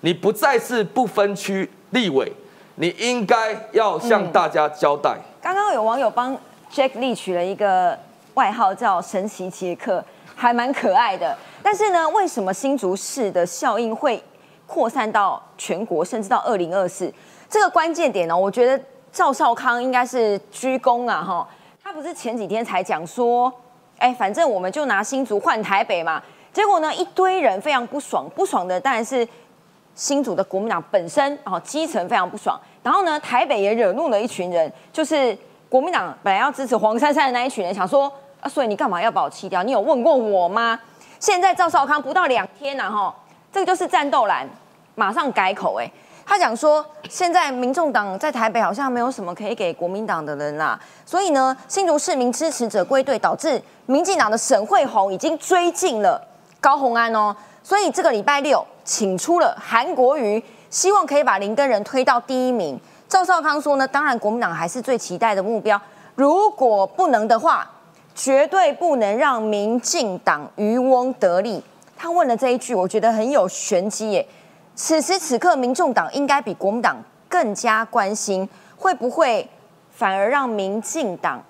[0.00, 2.32] 你不再是不分区立委，
[2.76, 5.14] 你应该要向大家交代。
[5.42, 6.34] 刚刚有网友帮
[6.72, 7.98] Jack Lee 取了一个
[8.32, 10.02] 外号叫“神奇杰克”，
[10.34, 11.36] 还蛮可爱的。
[11.62, 14.22] 但是呢，为什么新竹市的效应会
[14.66, 17.12] 扩散到全国，甚至到二零二四。
[17.50, 18.82] 这个关键点呢，我觉得
[19.12, 21.46] 赵少康应该是鞠躬啊，哈，
[21.82, 23.52] 他不是前几天才讲说，
[23.98, 26.22] 哎，反正我们就拿新竹换台北嘛。
[26.52, 29.26] 结果呢，一堆人非常不爽，不爽的当然是
[29.94, 32.58] 新竹的国民党本身，哦，基层非常不爽。
[32.82, 35.36] 然后呢，台北也惹怒了一群人，就是
[35.68, 39.62] 国民党本来要支持黄珊珊的那一群人，想说啊，所以你干嘛要把我弃掉？
[39.62, 40.78] 你有问过我吗？
[41.18, 43.14] 现在赵少康不到两天呐，哈，
[43.52, 44.48] 这个就是战斗蓝，
[44.94, 45.90] 马上改口，哎。
[46.26, 56.20] 他讲说，现在民众党在台北好像没有什么可以给国民党的人啦，所以呢，新竹市民支持者归队，导致民进党的沈惠宏已经追进了
[56.60, 62.80] 高鸿安哦，所以这个礼拜六请出了韩国瑜，希望可以把林根人推到第一名。
[63.06, 65.80] 赵少康说呢，当然国民党还是最期待的目标，
[66.14, 67.70] 如果不能的话，
[68.14, 71.62] 绝对不能让民进党渔翁得利。
[71.96, 74.26] 他问了这一句，我觉得很有玄机耶。
[74.76, 76.96] 此时此刻，民众党应该比国民党
[77.28, 79.48] 更加关心，会不会
[79.92, 81.40] 反而让民进党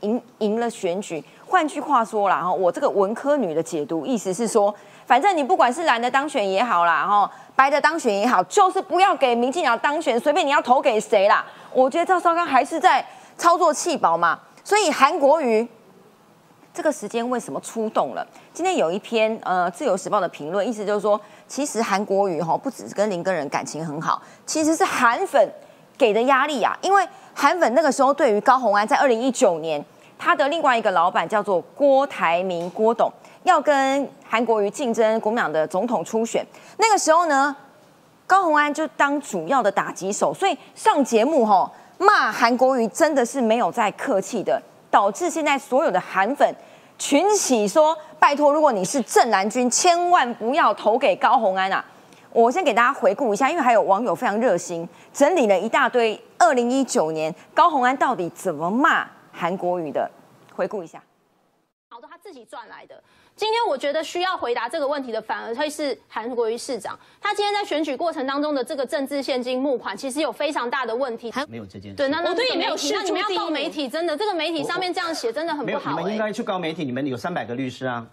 [0.00, 1.24] 赢赢了选举？
[1.46, 4.74] 换句话说啦，哈，我这个文科女的解读，意思是说，
[5.06, 11.44] 反正你不管是蓝的当选也好啦，哈，白的当选也好，就是不要给民进党当选，随便你要投给谁啦。
[11.72, 13.04] 我觉得赵少康还是在
[13.38, 15.66] 操作气保嘛，所以韩国瑜
[16.74, 18.26] 这个时间为什么出动了？
[18.52, 21.18] 今天有一篇呃《自由时报》的评论，意思就是说。
[21.46, 25.52] 其实韩国瑜哈不只是跟林根人感情很好，其实是韩粉
[25.96, 26.76] 给的压力啊。
[26.80, 29.84] 因为韩粉那个时候对于高虹安在二零一九年，
[30.18, 33.12] 他的另外一个老板叫做郭台铭郭董，
[33.42, 36.44] 要跟韩国瑜竞争国民党的总统初选。
[36.78, 37.54] 那个时候呢，
[38.26, 44.60] 高虹安就当主要的打击手，所以上节目哈骂韩国瑜真的是没有再客气的，
[44.94, 46.54] 导致现在所有的韩粉。
[46.96, 51.84] 群起说：“拜托，如果你是正蓝军，千万不要投给高虹安啊！”
[52.30, 60.08] 我先给大家回顾一下，因为还有网友非常热心，整理了一大堆二零一九年高虹安到底怎么骂韩国语的，
[60.54, 61.02] 回顾一下。
[61.88, 63.02] 好的，他自己赚来的。
[63.44, 66.98] 今天我觉得需要回答这个问题的，反而会是韩国瑜市长。
[67.20, 71.30] 他今天在选举过程当中的这个政治现金募款，其实有非常大的问题。
[71.46, 71.94] 没有这件事。
[71.94, 72.94] 对，那我对也没有事。
[72.94, 75.90] 那你们要告媒体，真的，这个媒体上面这样写，真的很不好。
[75.90, 78.06] 你们应该去告媒体，你们有三百个律师啊。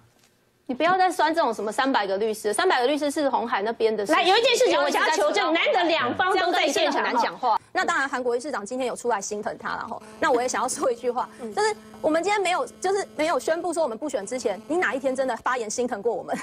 [0.68, 4.06] 你不要再酸这种什么三百个律师，三百个律师是红海那边的。
[4.06, 7.60] 来，有一件事情我想要求证，难得两方都在现场，难讲话。
[7.74, 10.02] 那当然，韩国瑜市长今天有出来心疼他了哈。
[10.20, 16.38] 那我也想要说一句话， 就是我们今天没有，就是没有宣布说我们不选之前，你哪一天真的发言心疼过我们？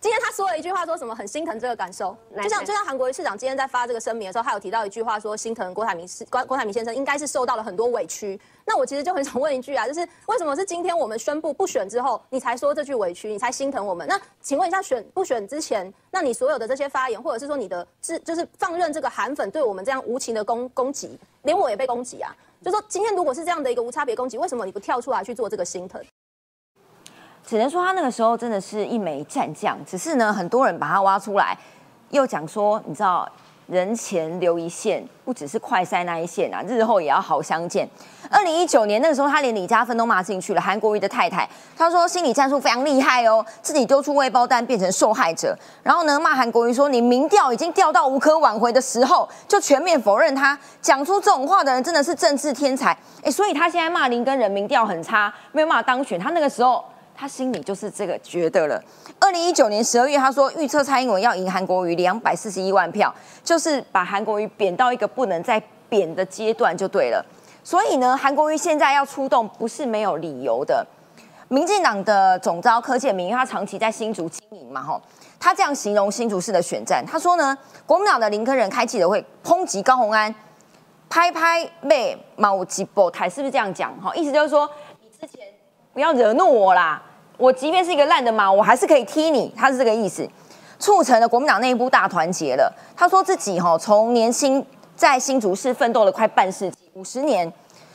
[0.00, 8.40] 今天他说了一句话，说什么很心疼这个感受，就像就像韩国瑜市长今天在发这个声明的时候，他有提到一句话，说心疼郭台铭是郭郭台铭先生应该是受到了很多委屈。
[8.64, 14.08] 那我其实就很想问一句啊，就是为什么是今天我们宣布不选之后，你才说这句委屈，你才心疼我们？
[14.08, 22.34] 那请问一下，选不选之前，那你所有的这些发言，或者是说你的是就是放任这个韩粉对我们这样无情的攻攻击，连我也被攻击啊？
[22.64, 26.02] 就说今天如果是这样的一个无差别攻击，为什么你不跳出来去做这个心疼？
[27.50, 31.58] 只能说他那个时候真的是一枚战将，只是呢，很多人把他挖出来，
[32.10, 33.28] 又讲说，你知道，
[33.66, 37.88] 人前留一线，不只是快塞那一线啊，日后也要好相见。
[38.30, 56.84] 二零一九年那个时候，他连李嘉芬都骂进去了，韩国瑜的太太，他说心理战术非常厉害哦，自己丢出未包单变成受害者，然后呢骂韩国瑜说，你民调已经掉到无可挽回的时候，就全面否认他，讲出这种话的人真的是政治天才，哎，所以他现在骂林跟人民调很差，没有办法当选，他那个时候。
[57.20, 58.82] 他心里就是这个觉得了。
[59.18, 63.14] 二零一九年十二月，他说预测蔡英文要赢韩国瑜两百四十一万票，
[63.44, 67.22] 就是把韩国瑜贬到一个不能再贬的阶段就对了。
[67.62, 70.86] 所以呢，韩国瑜现在要出动不是没有理由的。
[71.48, 74.98] 民进党的总召柯建明，他长期在新竹经营嘛，吼，
[75.38, 77.54] 他这样形容新竹市的选战，他说呢，
[77.84, 80.34] 国民党的林科人开记者会抨击高鸿安，
[81.10, 83.94] 拍拍背毛吉波台，是不是这样讲？
[84.00, 84.66] 哈，意思就是说
[85.02, 85.46] 你之前
[85.92, 87.02] 不要惹怒我啦。
[87.40, 89.50] 我即便是一个烂的马，我还是可以踢你。
[89.56, 90.28] 他是这个意思，
[90.78, 92.70] 促成了国民党内部大团结了。
[92.94, 94.64] 他说自己哈从年轻
[94.94, 97.50] 在新竹市奋斗了快半世纪，五十年，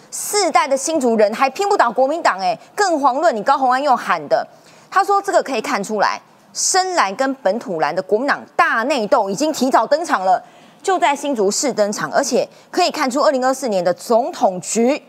[0.10, 4.46] 世代的新竹人还拼不倒国民党哎，更遑论你高鸿安用喊的。
[4.90, 6.20] 他说这个可以看出来，
[6.52, 10.44] 深蓝跟本土蓝的国民党大内斗已经提早登场了，
[10.82, 15.04] 就在新竹市登场，而且可以看出二零二四年的总统局。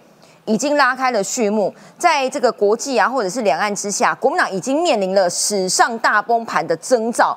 [0.46, 7.36] 已经拉开了序幕，在这个国际啊，或者是两岸之下，国民党已经面临了史上大崩盘的征兆，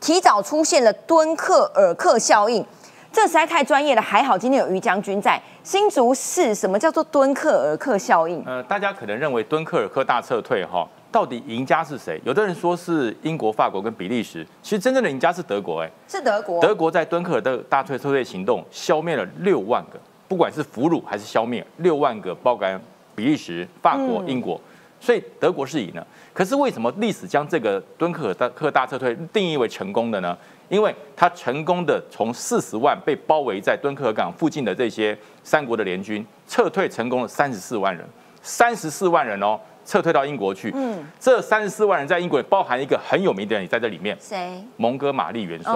[0.00, 2.64] 提早出现了敦刻尔克效应，
[3.10, 4.02] 这实在太专业了。
[4.02, 8.42] 还好今天有于将军在新竹市，什么叫做敦刻尔克效应？
[8.46, 12.20] 呃，大家可能认为敦刻尔克大撤退哈，到底赢家是谁？
[12.24, 16.60] 有的人说是英国、法国跟比利时，其实真正的赢家是德国，哎，是德国。
[16.60, 19.98] 德国在敦刻尔的大退撤退行动消灭了六万个，
[20.30, 22.80] 不管是俘虏还是消灭六万个，包含
[23.16, 24.60] 比利时、法国、英国，
[25.00, 26.06] 所以德国是赢了。
[26.32, 30.38] 可是为什么历史将这个敦刻尔大克大撤退定义为成功的呢？
[30.68, 38.06] 因为他成功的从四十万被包围在敦刻尔港附近的这些三国的联军撤退成功了三十四万人，
[38.40, 39.58] 三十四万人哦。
[39.82, 40.70] 撤退到英国去。
[40.72, 44.16] 嗯，这三十四万人在英国包含一个很有名的人，也在这里面。
[44.20, 44.62] 谁？
[44.76, 45.74] 蒙哥马利元帅，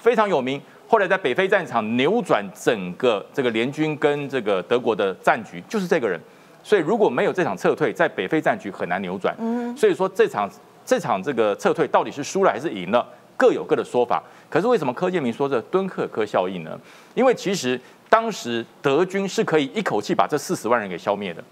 [0.00, 0.62] 非常有名。
[0.88, 6.20] 后来在北非战场扭转整个这个联军跟这个德国的战局，就是这个人。
[6.62, 9.34] 所以如果没有这场撤退，在北非战局很难扭转。
[9.38, 10.50] 嗯，所以说这场
[10.84, 13.06] 这场这个撤退到底是输了还是赢了，
[13.36, 14.22] 各有各的说法。
[14.48, 16.78] 可是为什么柯建明说这敦刻尔克效应呢？
[17.14, 21.42] 因为其实当时德军是可以一口气把这四十万人给消灭的。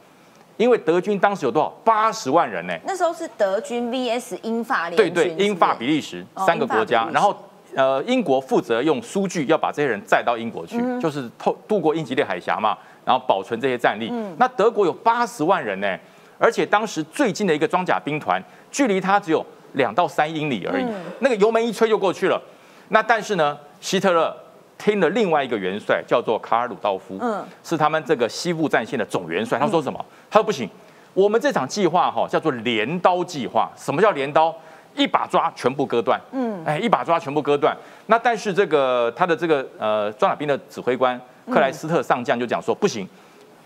[0.57, 1.68] 因为德军当时有多少？
[1.85, 2.72] 八十万人呢？
[2.87, 5.12] 那时候是德军 VS 英法联军。
[5.12, 7.37] 对对，英法比利时三个国家，然后
[7.77, 14.12] 呃，英国负责用苏据要把这些人载到英国去，就是透渡过英吉利海峡嘛，然后保存这些战力。
[14.39, 15.99] 那德国有八十万人呢，
[16.39, 19.45] 而且当时最近的一个装甲兵团，距离他只有
[19.75, 20.85] 两到三英里而已，
[21.20, 22.41] 那个油门一吹就过去了。
[22.89, 24.35] 那但是呢，希特勒。
[24.77, 29.57] 听了另外一个元帅叫做卡尔鲁道夫，嗯，是他们这个西部战线的总元帅。
[29.57, 30.05] 他说什么？
[30.29, 30.68] 他说不行，
[31.14, 33.70] 我们这场计划哈叫做镰刀计划。
[33.77, 34.55] 什么叫镰刀？
[34.95, 37.76] 一把抓全部割断，嗯，哎，一把抓全部割断。
[38.07, 41.20] 那但是这个他的这个呃装甲兵的指挥官
[41.51, 43.09] 克莱斯特上将就讲说不行，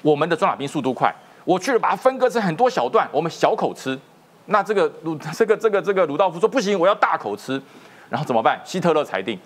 [0.02, 1.14] 我们的装甲兵速度快，
[1.44, 3.98] 我去了把它分割成很多小段，我们小口吃。
[4.46, 7.60] 那这个鲁这个这个这个鲁道夫说不行，我要大口吃。
[8.08, 8.58] 然后怎么办？
[8.64, 9.38] 希特勒裁定。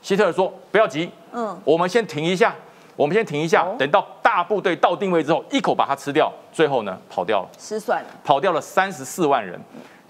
[0.00, 2.54] 希特勒说：“不要急，嗯，我们先停一下，
[2.96, 6.32] 我们先停一下，等到大部队到定位之后，一口把它吃掉。
[6.50, 9.60] 最后呢，跑掉了，失算了，跑掉了三十四万人。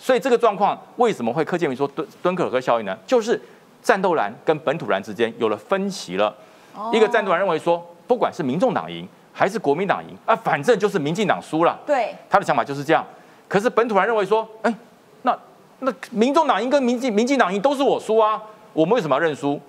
[0.06, 2.96] 所以这个状况为什么会柯建明说敦敦刻尔克效应呢？
[3.04, 3.42] 就是
[3.82, 6.32] 战斗蓝跟本土蓝之间有了分歧了。
[6.92, 11.76] 一个战斗蓝认为说，不管是民众党赢还是国民党赢啊，反正就是民进党输了。
[11.84, 13.04] 对，他的想法就是这样。
[13.48, 14.72] 可是本土蓝认为说，哎，
[15.22, 15.36] 那
[15.80, 18.40] 那民众党赢跟民进民进党赢都是我输啊，
[18.72, 19.60] 我们为什么要认输？”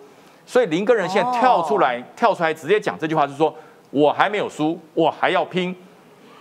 [0.46, 3.52] 所以林根人现在跳出来，跳出来直接讲这句话，就是说
[3.90, 5.76] 我还没有输，我还要拼。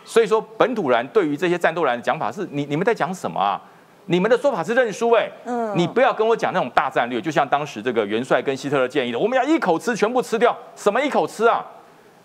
[0.04, 3.58] 所以说本土蓝对于这些战斗蓝的讲法是，你你们在讲什么啊？
[4.06, 11.64] 你们的说法是认输哎，嗯，你不要跟我讲那种大战略，就像当时这个元帅跟希特勒建议的，我们要一口吃全部吃掉，什么一口吃啊？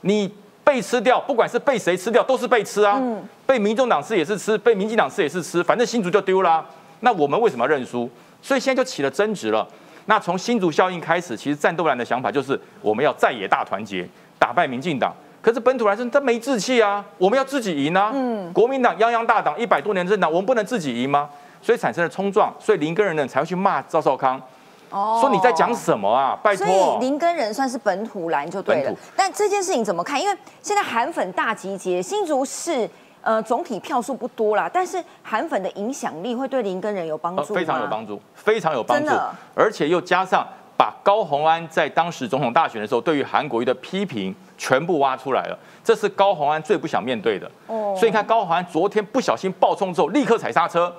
[0.02, 0.32] 你
[0.64, 3.02] 被吃掉，不管是被谁吃掉，都是被吃啊。
[3.46, 6.64] 被民众党吃也是吃，被民进党吃也是吃，反正新竹就丢了。
[7.02, 8.10] 那我们为什么要认输？
[8.42, 9.68] 所以现在就起了争执了。
[10.06, 14.08] 那从新竹效应开始，其实战斗蓝的想法就是我们要在野大团结，
[14.38, 15.14] 打败民进党。
[15.42, 18.12] 可是本土蓝生他没志气啊，我们要自己赢啊。
[18.14, 21.30] 嗯，国民党泱泱大党一百多年政党，我们不能自己赢吗？
[21.62, 24.42] 所以产生了冲撞，所以林根人呢才会去骂赵少康，
[24.90, 26.38] 哦，说你在讲什么啊？
[26.42, 26.66] 拜托。
[26.66, 28.94] 所以林根人算是本土蓝就对了。
[29.16, 30.22] 但这件事情怎么看？
[30.22, 32.90] 因为现在韩粉大集结，新竹市。
[33.24, 39.12] 呃，总体票数不多啦，但是韩粉的影响力会对林根人有帮助非常有帮助，非常有帮助。
[39.54, 40.44] 而且又加上
[40.76, 47.46] 把高鸿安在当时总统大选的时候对于韩国瑜的批评全部挖出来了，这是高鸿安最不想面对的。
[47.68, 47.94] 哦。
[47.96, 50.92] 所以你看高鸿安昨天不小心爆冲之后，立刻踩刹车，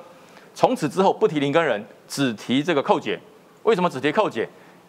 [0.55, 3.19] 从此之后不提林根人，只提这个寇姐。
[3.63, 4.49] 为什么只提寇姐？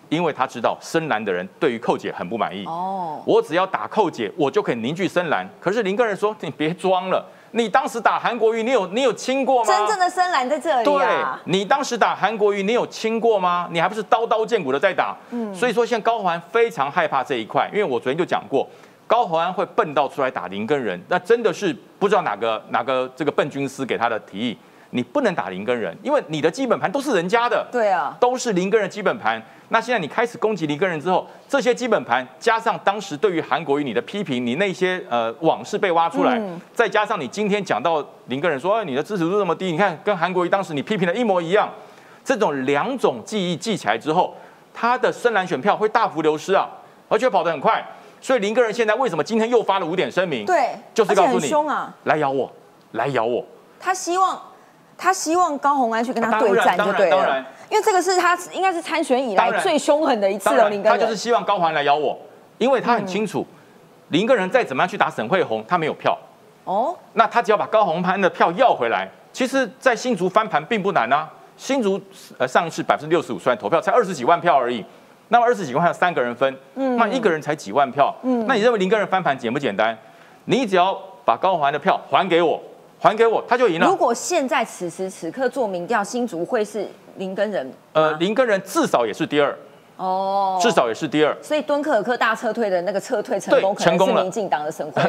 [0.09, 5.47] 因为他知道深蓝的人对于寇姐很不满意哦，我只要打寇姐，我就可以凝聚深蓝。
[5.59, 9.65] 可是林根人说：“你别装了，你当时打韩国瑜，你有你有亲过吗？
[9.65, 10.85] 真正的深蓝在这里。
[10.85, 11.03] 对，
[11.45, 13.67] 你当时打韩国瑜，你有亲过吗？
[13.71, 15.15] 你还不是刀刀见骨的在打。
[15.31, 18.67] 嗯，所以说现在高环非常害怕这一块，因为我昨天就讲过，
[19.07, 24.55] 高环安会笨到出来打林根人，那真的是不知道哪个哪个这个笨军师给他的提议。
[24.95, 27.67] 你不能打林根人，因为你的基本盘都是人家的。
[27.71, 29.41] 对啊，都是林根人基本盘。
[29.69, 36.39] 那现在你开始攻击林根人之后，这些基本盘加上当时对于韩国瑜你的批评，你那些呃往事被挖出来，
[36.75, 41.67] 再加上你今天讲到林根人说你的支持度这么低，你看跟韩国瑜当时你批评的一模一样，
[42.23, 44.35] 这种两种记忆记起来之后，
[44.75, 46.69] 他的深蓝选票会大幅流失啊，
[47.09, 47.83] 而且跑得很快。
[48.21, 50.45] 所以林根人现在为什么今天又发了五点声明？
[50.45, 52.51] 对，就是告诉你，啊，来咬我，
[52.91, 53.43] 来咬我。
[53.79, 54.39] 他希望。
[55.03, 60.69] 他希望高红安去跟他对战就对了，因为这个是他应该是参选以来最凶狠的一次了。
[60.69, 62.17] 林根他就是希望高虹安来咬我，
[62.57, 63.45] 因为他很清楚，
[64.07, 66.17] 林根人再怎么样去打沈惠红，他没有票。
[66.63, 71.29] 哦，那他只要把高红安的票要回来，其实，在新竹翻盘并不难啊。
[71.57, 71.99] 新竹
[72.37, 74.85] 呃上一次百分之六十五出来投票，才二十几万票而已。
[75.27, 79.97] 那么二十几万有三个人分，嗯，那一个人才几万票，嗯，那你认为林根人翻盘简不简单？
[80.45, 82.61] 你只要把高虹安的票还给我。
[83.03, 83.85] 还给我，他就赢了。
[83.85, 86.87] 如果现在此时此刻做民调，新竹会是
[87.17, 87.69] 林根人？
[87.91, 89.53] 呃，林根人至少也是第二。
[89.97, 91.37] 哦，至少也是第二。
[91.41, 94.21] 所以敦刻尔克大撤退的那个撤退成功，成功了。
[94.21, 95.01] 民进党的省会。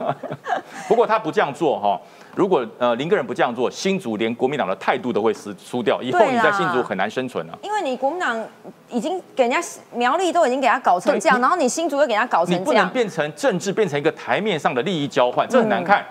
[0.88, 2.00] 不过他不这样做哈，
[2.34, 7.58] 如果呃林个人不这样做，新竹连国民党的态度都会输输掉，以后你在新竹很难生存了。
[7.62, 8.42] 因为你国民党
[8.88, 9.60] 已经给人家
[9.92, 16.02] 苗栗都已经给他搞成这样，然后你新竹又给他搞成这样，你不能变成政治变成一个台面上的利益交换，这很难看。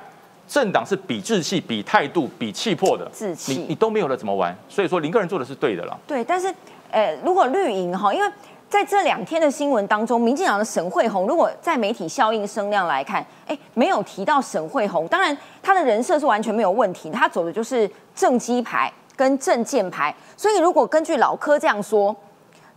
[0.48, 4.56] 政党是比志气、比态度、比气魄的，志气你你都没有了怎么玩？
[4.70, 6.00] 所以说林个人做的是对的了。
[6.08, 6.54] 对，但是。
[6.91, 8.32] 呃，如果绿营哈，因为
[8.70, 22.16] 在这两天的新闻当中，民进党的沈惠红，如果在媒体效应声量来看，哎，没有提到沈惠红，当然他的人设是完全没有问题，他走的就是正机牌跟正建牌，所以如果根据老柯这样说，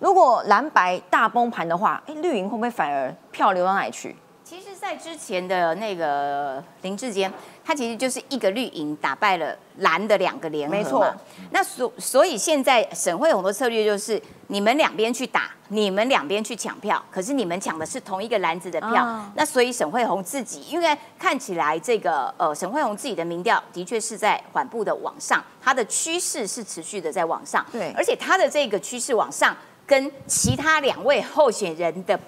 [0.00, 4.16] 如果蓝白大崩盘的话，哎，绿营会不会反而票流到哪里去？
[4.48, 7.30] 其实，在之前的那个林志坚，
[7.62, 11.14] 他其实就是一个绿营打败了蓝的两个联合，没错。
[11.50, 19.22] 那所所以现在沈惠宏的策略就是，你们两边去打，你们两边去抢票，可是你们抢的是同一个篮子的票。
[19.34, 27.62] 那所以沈惠宏自己，因为看起来这个呃沈惠宏自己的民调的确是在缓步的往上，它的趋势是持续的在往上。
[27.70, 29.54] 对，而且它的这个趋势往上，
[29.86, 32.18] 跟其他两位候选人的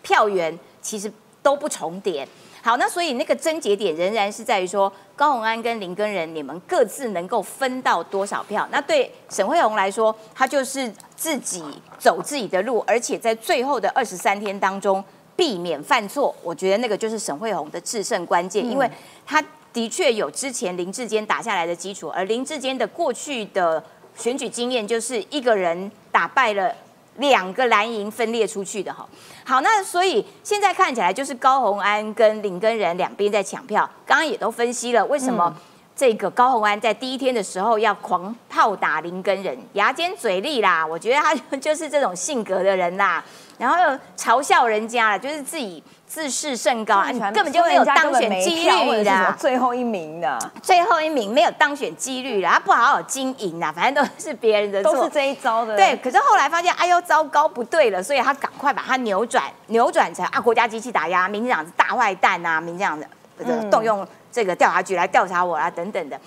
[0.00, 1.12] 票源其实。
[1.48, 2.28] 都不重叠，
[2.60, 8.68] 好，那所以那个症结点仍然是在于说高鸿安跟林根仁，你们各自能够分到多少票？
[8.70, 11.64] 那对沈惠宏来说，他就是自己
[11.98, 15.02] 走自己的路，而且在最后的二十三天当中
[15.34, 16.36] 避免犯错。
[16.42, 18.86] 我觉得那个就是沈惠宏的制胜关键，因为
[19.24, 19.42] 他
[19.72, 23.82] 的确有之前林志坚打下来的基础，而林志坚的过去的
[24.14, 26.74] 选举经验就是一个人打败了。
[27.18, 29.06] 两个蓝营分裂出去的哈，
[29.44, 33.88] 好，那所以现在看起来就是高鸿安跟林根仁两边在抢票。
[34.06, 35.54] 刚刚也都分析了，为什么
[35.96, 43.24] 这个高鸿安在第一天的时候要狂炮打林根仁，牙尖嘴利啦，我觉得他就是这种性格的人啦，
[43.58, 45.82] 然后又嘲笑人家了，就是自己。
[46.08, 47.12] 自视甚高啊！
[47.32, 55.76] 根本就没有当选几率的，最后一名的，最后一名没有当选几率了，他不好好经营啊，反正都是别人的错，都是这一招的。
[55.76, 66.18] 对，可是后来发现，哎呦，糟糕，不对了，所以他赶快把它扭转，扭转成啊，国家机器打压，民进党是大坏蛋啊，民进党的动用这个调查局来调查我啊，等等的。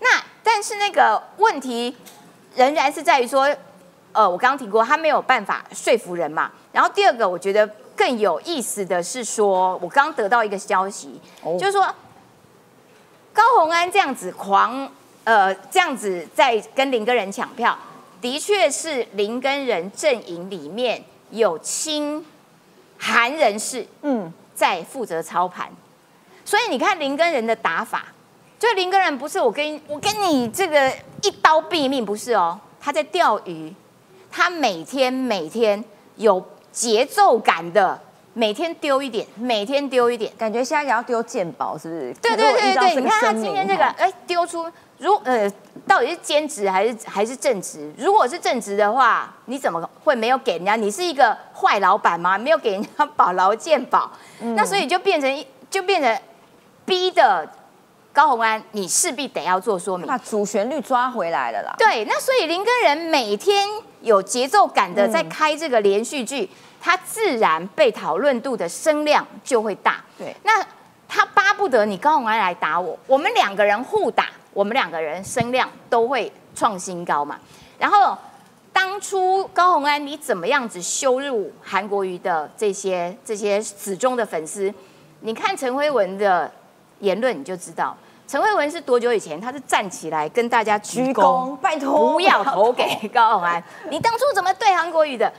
[0.00, 1.96] 那但是那个问题
[2.56, 3.48] 仍然是在于说，
[4.12, 6.50] 呃，我刚刚提过，他没有办法说服人嘛。
[6.72, 7.68] 然后第二个，我觉得。
[7.98, 11.20] 更有意思的是，说我刚得到一个消息，
[11.58, 11.84] 就是说
[13.32, 14.88] 高鸿安这样子狂，
[15.24, 17.76] 呃，这样子在跟林根人抢票，
[18.20, 22.24] 的确是林根人阵营里面有亲
[22.96, 25.68] 韩人士，嗯，在负责操盘。
[26.44, 28.04] 所以你看林根人的打法，
[28.60, 30.88] 就林根人不是我跟我跟你这个
[31.22, 33.74] 一刀毙命，不是哦，他在钓鱼，
[34.30, 35.84] 他每天每天
[36.16, 36.44] 有。
[36.70, 37.98] 节奏感的，
[38.34, 42.14] 每天丢一点，每天丢一点，感觉现在也要丢鉴宝，是不是？
[42.22, 45.50] 对对对对，你看他今天这个，哎，丢出如呃，
[45.88, 47.92] 到底是兼职还是还是正职？
[47.98, 50.76] 如果是正职的话，你怎么会没有给人家？
[50.76, 52.38] 你是一个坏老板吗？
[52.38, 54.08] 没有给人家保劳健保，
[54.54, 56.16] 那所以就变成就变成
[56.84, 57.48] 逼的
[58.12, 61.74] 高红安，你势必得要做说明，把主旋律抓回来了啦。
[61.76, 63.66] 对，那所以林根人每天
[64.02, 66.48] 有节奏感的在开这个连续剧。
[66.80, 70.00] 他自然被讨论度的声量就会大。
[70.16, 70.64] 对，那
[71.08, 77.36] 他巴不得你高洪安来打我，我们两个人互打，我们两个人声量都会创新高嘛。
[77.80, 78.16] 然后
[78.72, 84.72] 当初高洪安你怎么样子羞辱韩国瑜的这些这些死忠的粉丝？
[85.22, 86.48] 你看陈辉文的
[87.00, 87.96] 言论你就知道，
[88.28, 89.40] 陈慧文是多久以前？
[89.40, 93.62] 他是站起来跟大家鞠躬，拜托不要投给高鸿安。
[93.88, 95.32] 你当初怎么对韩国瑜的？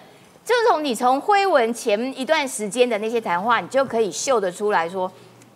[0.44, 5.12] 就从你从辉文前一段时间的那些谈话，你就可以嗅得出来说，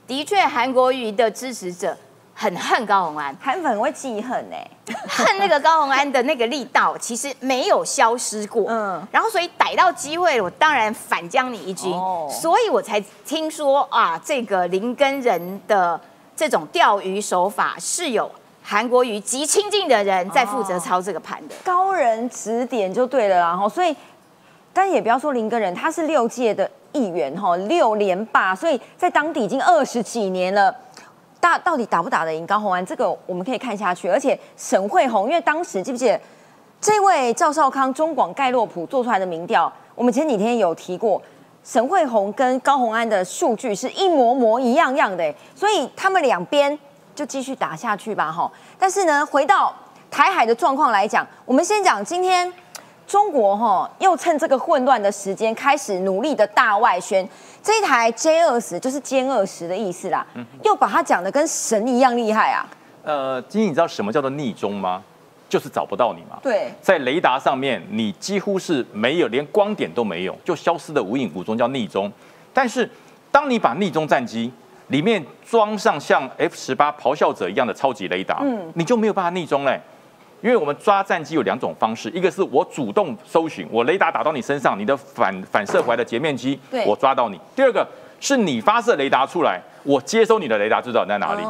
[0.06, 1.98] 的确韩国瑜的支持者
[2.36, 4.70] 很恨高鸿安，韩粉会记恨哎，
[5.10, 11.92] 恨那个高鸿安的那个力道其实没有消失过，嗯，然后所以逮到机会，我当然反将你一军，
[12.30, 16.00] 所以我才听说啊，这个林根人的
[16.44, 18.30] 这种钓鱼手法是有
[18.62, 23.96] 韩国瑜极亲近的人在负责操这个盘的，高人指点就对了，然后所以。
[24.74, 30.76] 但也不要说林根人，他是六届的议员哈，六连霸，所以在当地已经二十几年了。
[31.40, 32.86] 大到底打不打得赢高鸿安？
[32.86, 34.10] 这个我们可以看下去。
[34.10, 36.20] 而且沈惠宏，因为当时记不记得
[36.82, 41.22] 这位赵少康中广盖洛普做出来的民调，我们前几天有提过，
[41.64, 46.78] 沈惠宏跟高鸿安的数据是一模模一样样的，所以他们两边
[47.16, 48.52] 就继续打下去吧，哈。
[48.78, 49.74] 但是呢，回到
[50.12, 52.52] 台海的状况来讲，我们先讲今天
[53.08, 57.28] 中国哈又趁这个混乱的时间开始努力的大外宣，
[57.62, 60.26] 这一台 J 二十就是歼二十的意思啦，
[60.64, 62.68] 又把它讲的跟神一样厉害啊。
[63.04, 65.02] 呃，今天你知道什么叫做逆中吗？
[65.54, 66.40] 就是找不到你嘛。
[66.42, 72.12] 对，在雷达上面，你几乎是没有，连光点都没有，就消失的无影无踪，叫逆中。
[72.52, 72.90] 但是，
[73.32, 74.52] 当你把逆中战机
[74.88, 79.80] 里面装上像 F 十八咆哮者一样的超级雷达，嗯，你就没有办法逆中嘞。
[80.42, 87.88] 因为我们抓战机有两种方式，一个是我主动搜寻，我雷达打到你身上，你的反反射回来的截面机，我抓到你；第二个
[88.20, 91.44] 是你发射雷达出来，我接收你的雷达，知道你在哪里。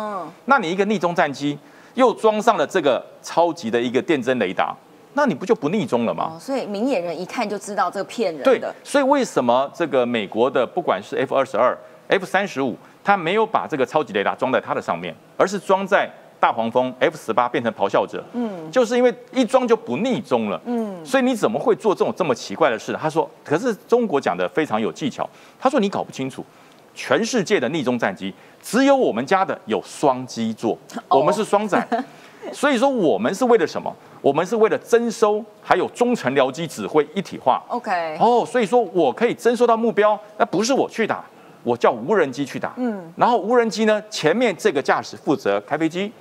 [0.45, 1.57] 那你一个逆中战机
[1.93, 4.75] 又装上了这个超级的一个电侦雷达。
[5.15, 6.35] 那你不就不逆中了吗？
[6.39, 8.43] 所以明眼人一看就知道这个骗人的。
[8.43, 11.77] 对的，所以为什么这个美国的不管是 F 二十二、
[12.07, 18.23] F 三十五，它没有把这个超级雷达装在它的上面，而是装在大黄蜂 F 十八变成咆哮者？
[18.33, 20.59] 嗯，就是因为一装就不逆中了。
[20.65, 22.91] 嗯，所以你怎么会做这种这么奇怪的事？
[22.99, 25.29] 他说，可是中国讲的非常有技巧。
[25.59, 26.43] 他说你搞不清楚，
[26.93, 30.77] 全世界的逆中战机只有我们家的有双机座，
[31.09, 31.85] 我们是双载。
[32.51, 33.93] 所以说我们是为了什么？
[34.21, 37.63] 我们是为了征收，还有中程僚机指挥一体化。
[37.69, 38.17] OK。
[38.19, 41.23] 哦，所以说我可以征收到目标，那不是我去打，
[41.63, 42.73] 我叫无人机去打。
[42.77, 43.11] 嗯。
[43.15, 46.11] 然后无人机呢，前面这个驾驶负责开飞机，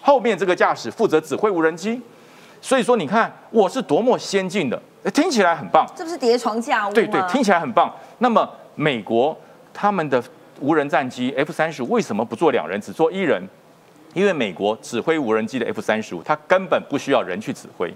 [0.00, 2.00] 后面这个驾驶负责指挥无人机。
[2.60, 4.80] 所以说，你看我是多么先进的，
[5.14, 5.86] 听起来很棒。
[5.94, 6.94] 这不是叠床架屋吗？
[6.94, 7.94] 对对，听起来很棒。
[8.18, 9.36] 那么美国
[9.80, 10.20] 他们的
[10.58, 13.40] 无人战机 F 三十五为什么不做两人，只做一人？
[14.12, 17.94] 因为美国指挥无人机的 F 三十五，它根本不需要人去指挥。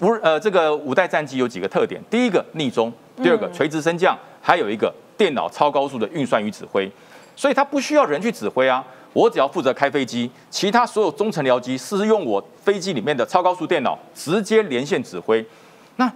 [0.00, 6.90] 无呃，这个五代战机有几个特点：第一个逆中，第二个垂直升降，还有一个电脑超高速的运算与指挥。
[7.36, 15.46] 所以它不需要人去指挥啊，我只要负责开飞机，其他所有中程僚机是用我飞机里面的超高速电脑直接连线指挥。
[15.94, 16.12] 那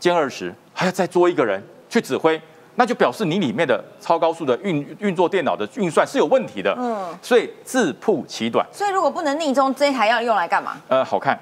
[0.00, 2.40] 歼二十还要再多一个人去指挥。
[2.76, 8.64] 那就表示你里面的超高速的运运作电脑的运算是有问题的，嗯，所以自曝其短。
[8.72, 10.76] 所以如果不能逆中，这一台要用来干嘛？
[10.88, 11.38] 呃，好看，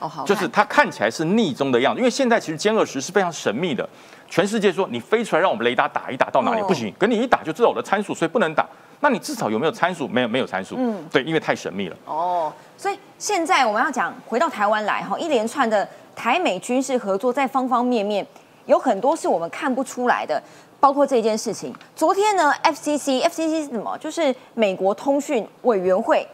[0.00, 3.88] 哦好，就是它看起来是逆中的样子，因为现在其实歼二十是非常神秘的，
[4.28, 8.66] 全世界说你飞出来让我们雷达打一打到哪里不行，可你一打就知道我的参数，所以不能打。
[8.98, 10.06] 那你至少有没有参数？
[10.06, 10.76] 没有，没有参数。
[10.78, 11.96] 嗯，对，因为太神秘了。
[12.06, 18.24] 哦，所以现在我们要讲回到台湾来哈，一连串的台美军事合作，在方方面面
[18.66, 20.40] 有很多是我们看不出来的。
[20.82, 23.96] 包括这件事情，昨天呢，FCC，FCC 是什么？
[23.98, 26.26] 就是美国通讯委员会，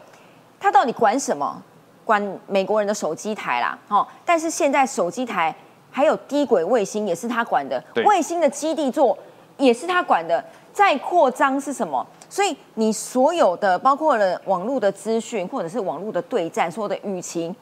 [0.59, 1.61] 它到底管什么？
[2.03, 5.55] 管美国人的手机台啦，哦，但是现在手机台
[5.91, 9.15] 还有低轨卫星也是他管的，卫星的基地座
[9.57, 10.43] 也是他管的，
[10.73, 12.03] 再扩张是什么？
[12.27, 17.55] 所以你所有的包括了网络的资讯或者是网络的对战，所有的舆情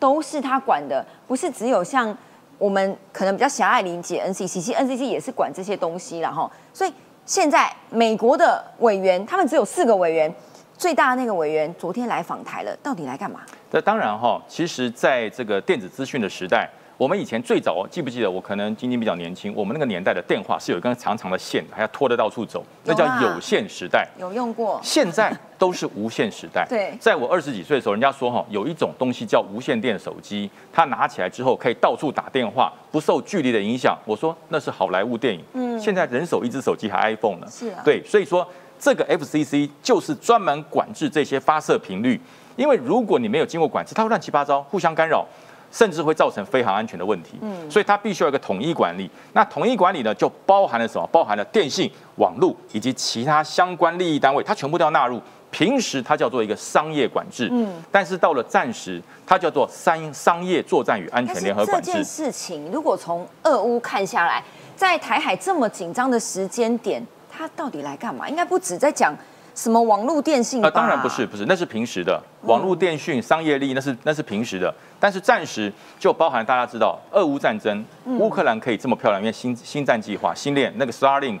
[0.00, 2.18] 都是他管的，不是只有像。
[2.62, 6.48] 我们可能比较狭隘理解 NCC，其实 NCC 也是管这些东西了哈。
[6.72, 6.92] 所以
[7.26, 10.32] 现在美国的委员，他们只有四个委员，
[10.78, 13.40] 最大的那个委员昨天来访台了，到底来干嘛？
[13.72, 16.70] 那当然哈，其实在这个电子资讯的时代。
[17.02, 18.30] 我们以前最早记不记得？
[18.30, 24.08] 我可能今天比较年轻，我们那个年代的电话是有一根长长的线，还要拖得到处走，那叫有线时代。
[24.20, 24.78] 有用过。
[24.84, 26.64] 现在都是无线时代。
[26.70, 26.96] 对。
[27.00, 33.98] 在我二十几岁的时候，人家说哈，有一种东西叫无线电手机，它拿起来之后可以到处打电话，不受距离的影响。
[34.04, 35.42] 我说那是好莱坞电影。
[35.54, 35.76] 嗯。
[35.80, 37.48] 现在人手一只手机还 iPhone 呢。
[37.50, 37.82] 是啊。
[37.84, 38.46] 对，所以说
[38.78, 42.20] 这个 FCC 就是专门管制这些发射频率，
[42.54, 45.26] 因为如果你没有经过管制，它会乱七八糟，互相干扰。
[45.72, 49.10] 甚至会造成飞航安全的问题，嗯，所以它必须要一个统一管理。
[49.32, 51.08] 那统一管理呢，就包含了什么？
[51.10, 55.20] 包含了电信、网络以及其他相关利益单位，它全部都要纳入。
[55.50, 61.86] 平时它叫做一个商业管制，嗯，但是到了战时，它叫做商商业作战与安全联合管制。
[61.86, 64.42] 这件事情，如果从俄乌看下来，
[64.76, 68.28] 在台海这么紧张的时间点，它到底来干嘛？
[68.28, 69.14] 应该不止在讲。
[69.54, 70.64] 什么网络电信？
[70.64, 74.74] 啊，当然不是，不是，那是平时的网络电讯商业利益，那是那是平时的。
[75.02, 81.40] 但是暂时就包含大家知道，俄乌战争，乌克兰可以这么漂亮，因为新新战计划、新链那个 Starlink，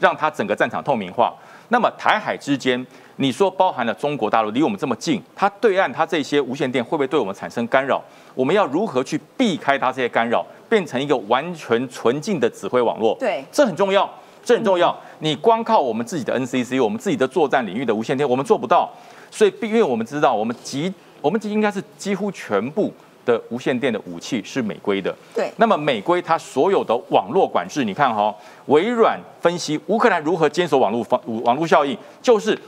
[0.00, 1.34] 让它整个战场透明化。
[1.68, 2.86] 那么台海之间，
[3.16, 8.00] 你说包含了中国大陆离我们这么近，它对岸它这些无线电会不会对我们产生干扰？
[8.34, 13.14] 我们要如何去避开它这些干扰，变成一个完全纯净的指挥网络？
[13.20, 14.10] 对，这很重要。
[14.42, 18.90] 这很重要，你光靠我们自己的 NCC，我们自己的作战领域的无线电，我们做不到。
[19.30, 20.92] 所以，因为我们知道，我们几，
[21.24, 22.92] 我们应该是几乎全部
[23.24, 25.16] 的无线电的武器是美规的。
[25.34, 25.50] 对。
[25.56, 28.34] 那么，美规它所有的网络管制，你看哈，
[28.66, 32.58] 微软分析乌克兰如何坚守网络方网络效应，就是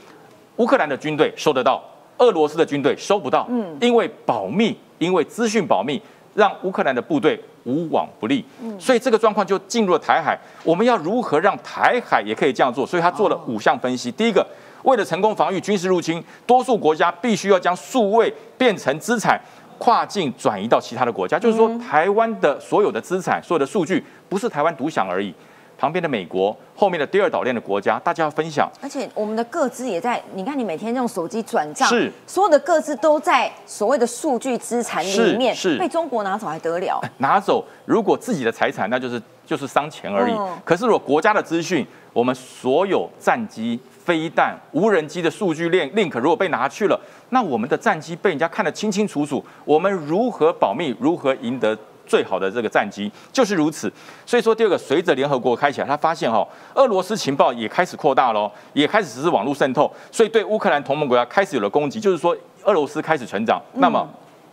[0.55, 1.79] 乌克兰的军队收得到，
[2.17, 6.01] 俄罗斯的军队收不到，嗯因为保密，因为资讯保密，
[6.33, 8.43] 让乌克兰的部队无往不利。
[8.59, 10.35] 嗯所以这个状况就进入了台海。
[10.63, 12.87] 我们要如何让台海也可以这样做？
[12.87, 14.11] 所以他做了五项分析。
[14.11, 14.43] 第一个，
[14.83, 19.39] 为了成功防御军事入侵，多数国家必须要将数位变成资产。
[19.79, 25.31] 跨境转移到其他的国家，就是说，台湾的所有的资产、所有的数据，不是台湾独享而已。
[25.77, 28.69] 旁边的美国，后面的第二岛链的国家，大家要分享。
[28.81, 36.99] 而且我们的各自也在，你看你每天用手机转账，是所有的各自都在所谓的数据资产里面，是是被中国拿走还得了？
[37.19, 40.33] 拿走，如果自己的财产，那就是就是伤钱而已。
[40.33, 46.99] 嗯可是如果国家的资讯，我们所有战机、飞弹、无人机的数据链 link 如果被拿去了，
[47.29, 50.95] 那我们的战机被人家看得清清楚楚，我们如何保密？
[50.99, 51.77] 如何赢得？
[52.07, 53.91] 最好的这个战机就是如此，
[54.25, 64.07] 所以说第二个，随着联合国开起来，他发现哈、哦，俄罗斯情报也开始扩大喽，也开始实施网络渗透，所以对乌克兰同盟国家开始有了攻击，就是说俄罗斯开始成长，那么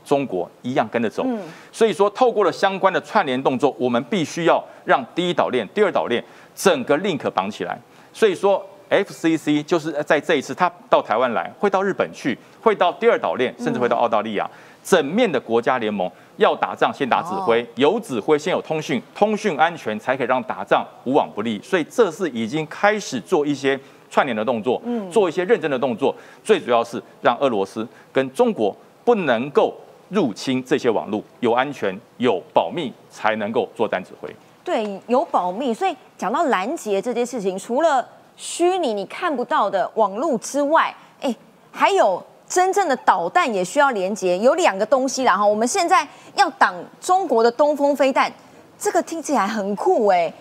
[0.05, 1.23] 中国一样跟着走。
[1.27, 1.41] 嗯
[1.73, 6.23] 所以说，透过了相关的串联动作，我们必须要让第一岛链、第二岛链
[6.55, 7.77] 整个 link 绑起来。
[8.13, 14.49] 所以说，FCC 就是在这一次他到台湾来，会到日本去，会到第二岛链，甚至会到澳大利亚，
[14.85, 21.61] 整面的国家联盟要打仗先打指挥，有指挥先有通讯，通讯安全才可以让打仗无往不利。
[21.63, 23.79] 所以这是已经开始做一些
[24.11, 28.75] 串联的动作，嗯做一些认真的动作，最主要是让俄罗斯跟中国
[29.05, 29.75] 不能够
[30.09, 34.29] 入侵这些网络，有安全有保密才能够作战指挥。
[34.63, 38.07] 对，有保密，所以讲到拦截这件事情，除了
[38.37, 41.35] 虚拟你看不到的网络之外，哎，
[41.71, 45.45] 还有真正的导弹也需要连接，有两个东西啦哈。
[45.45, 48.33] 我们现在要挡中国的东风飞弹，
[48.79, 50.33] 这个听起来很酷哎，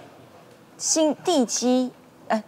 [0.78, 1.92] 新地基，
[2.28, 2.44] 呃，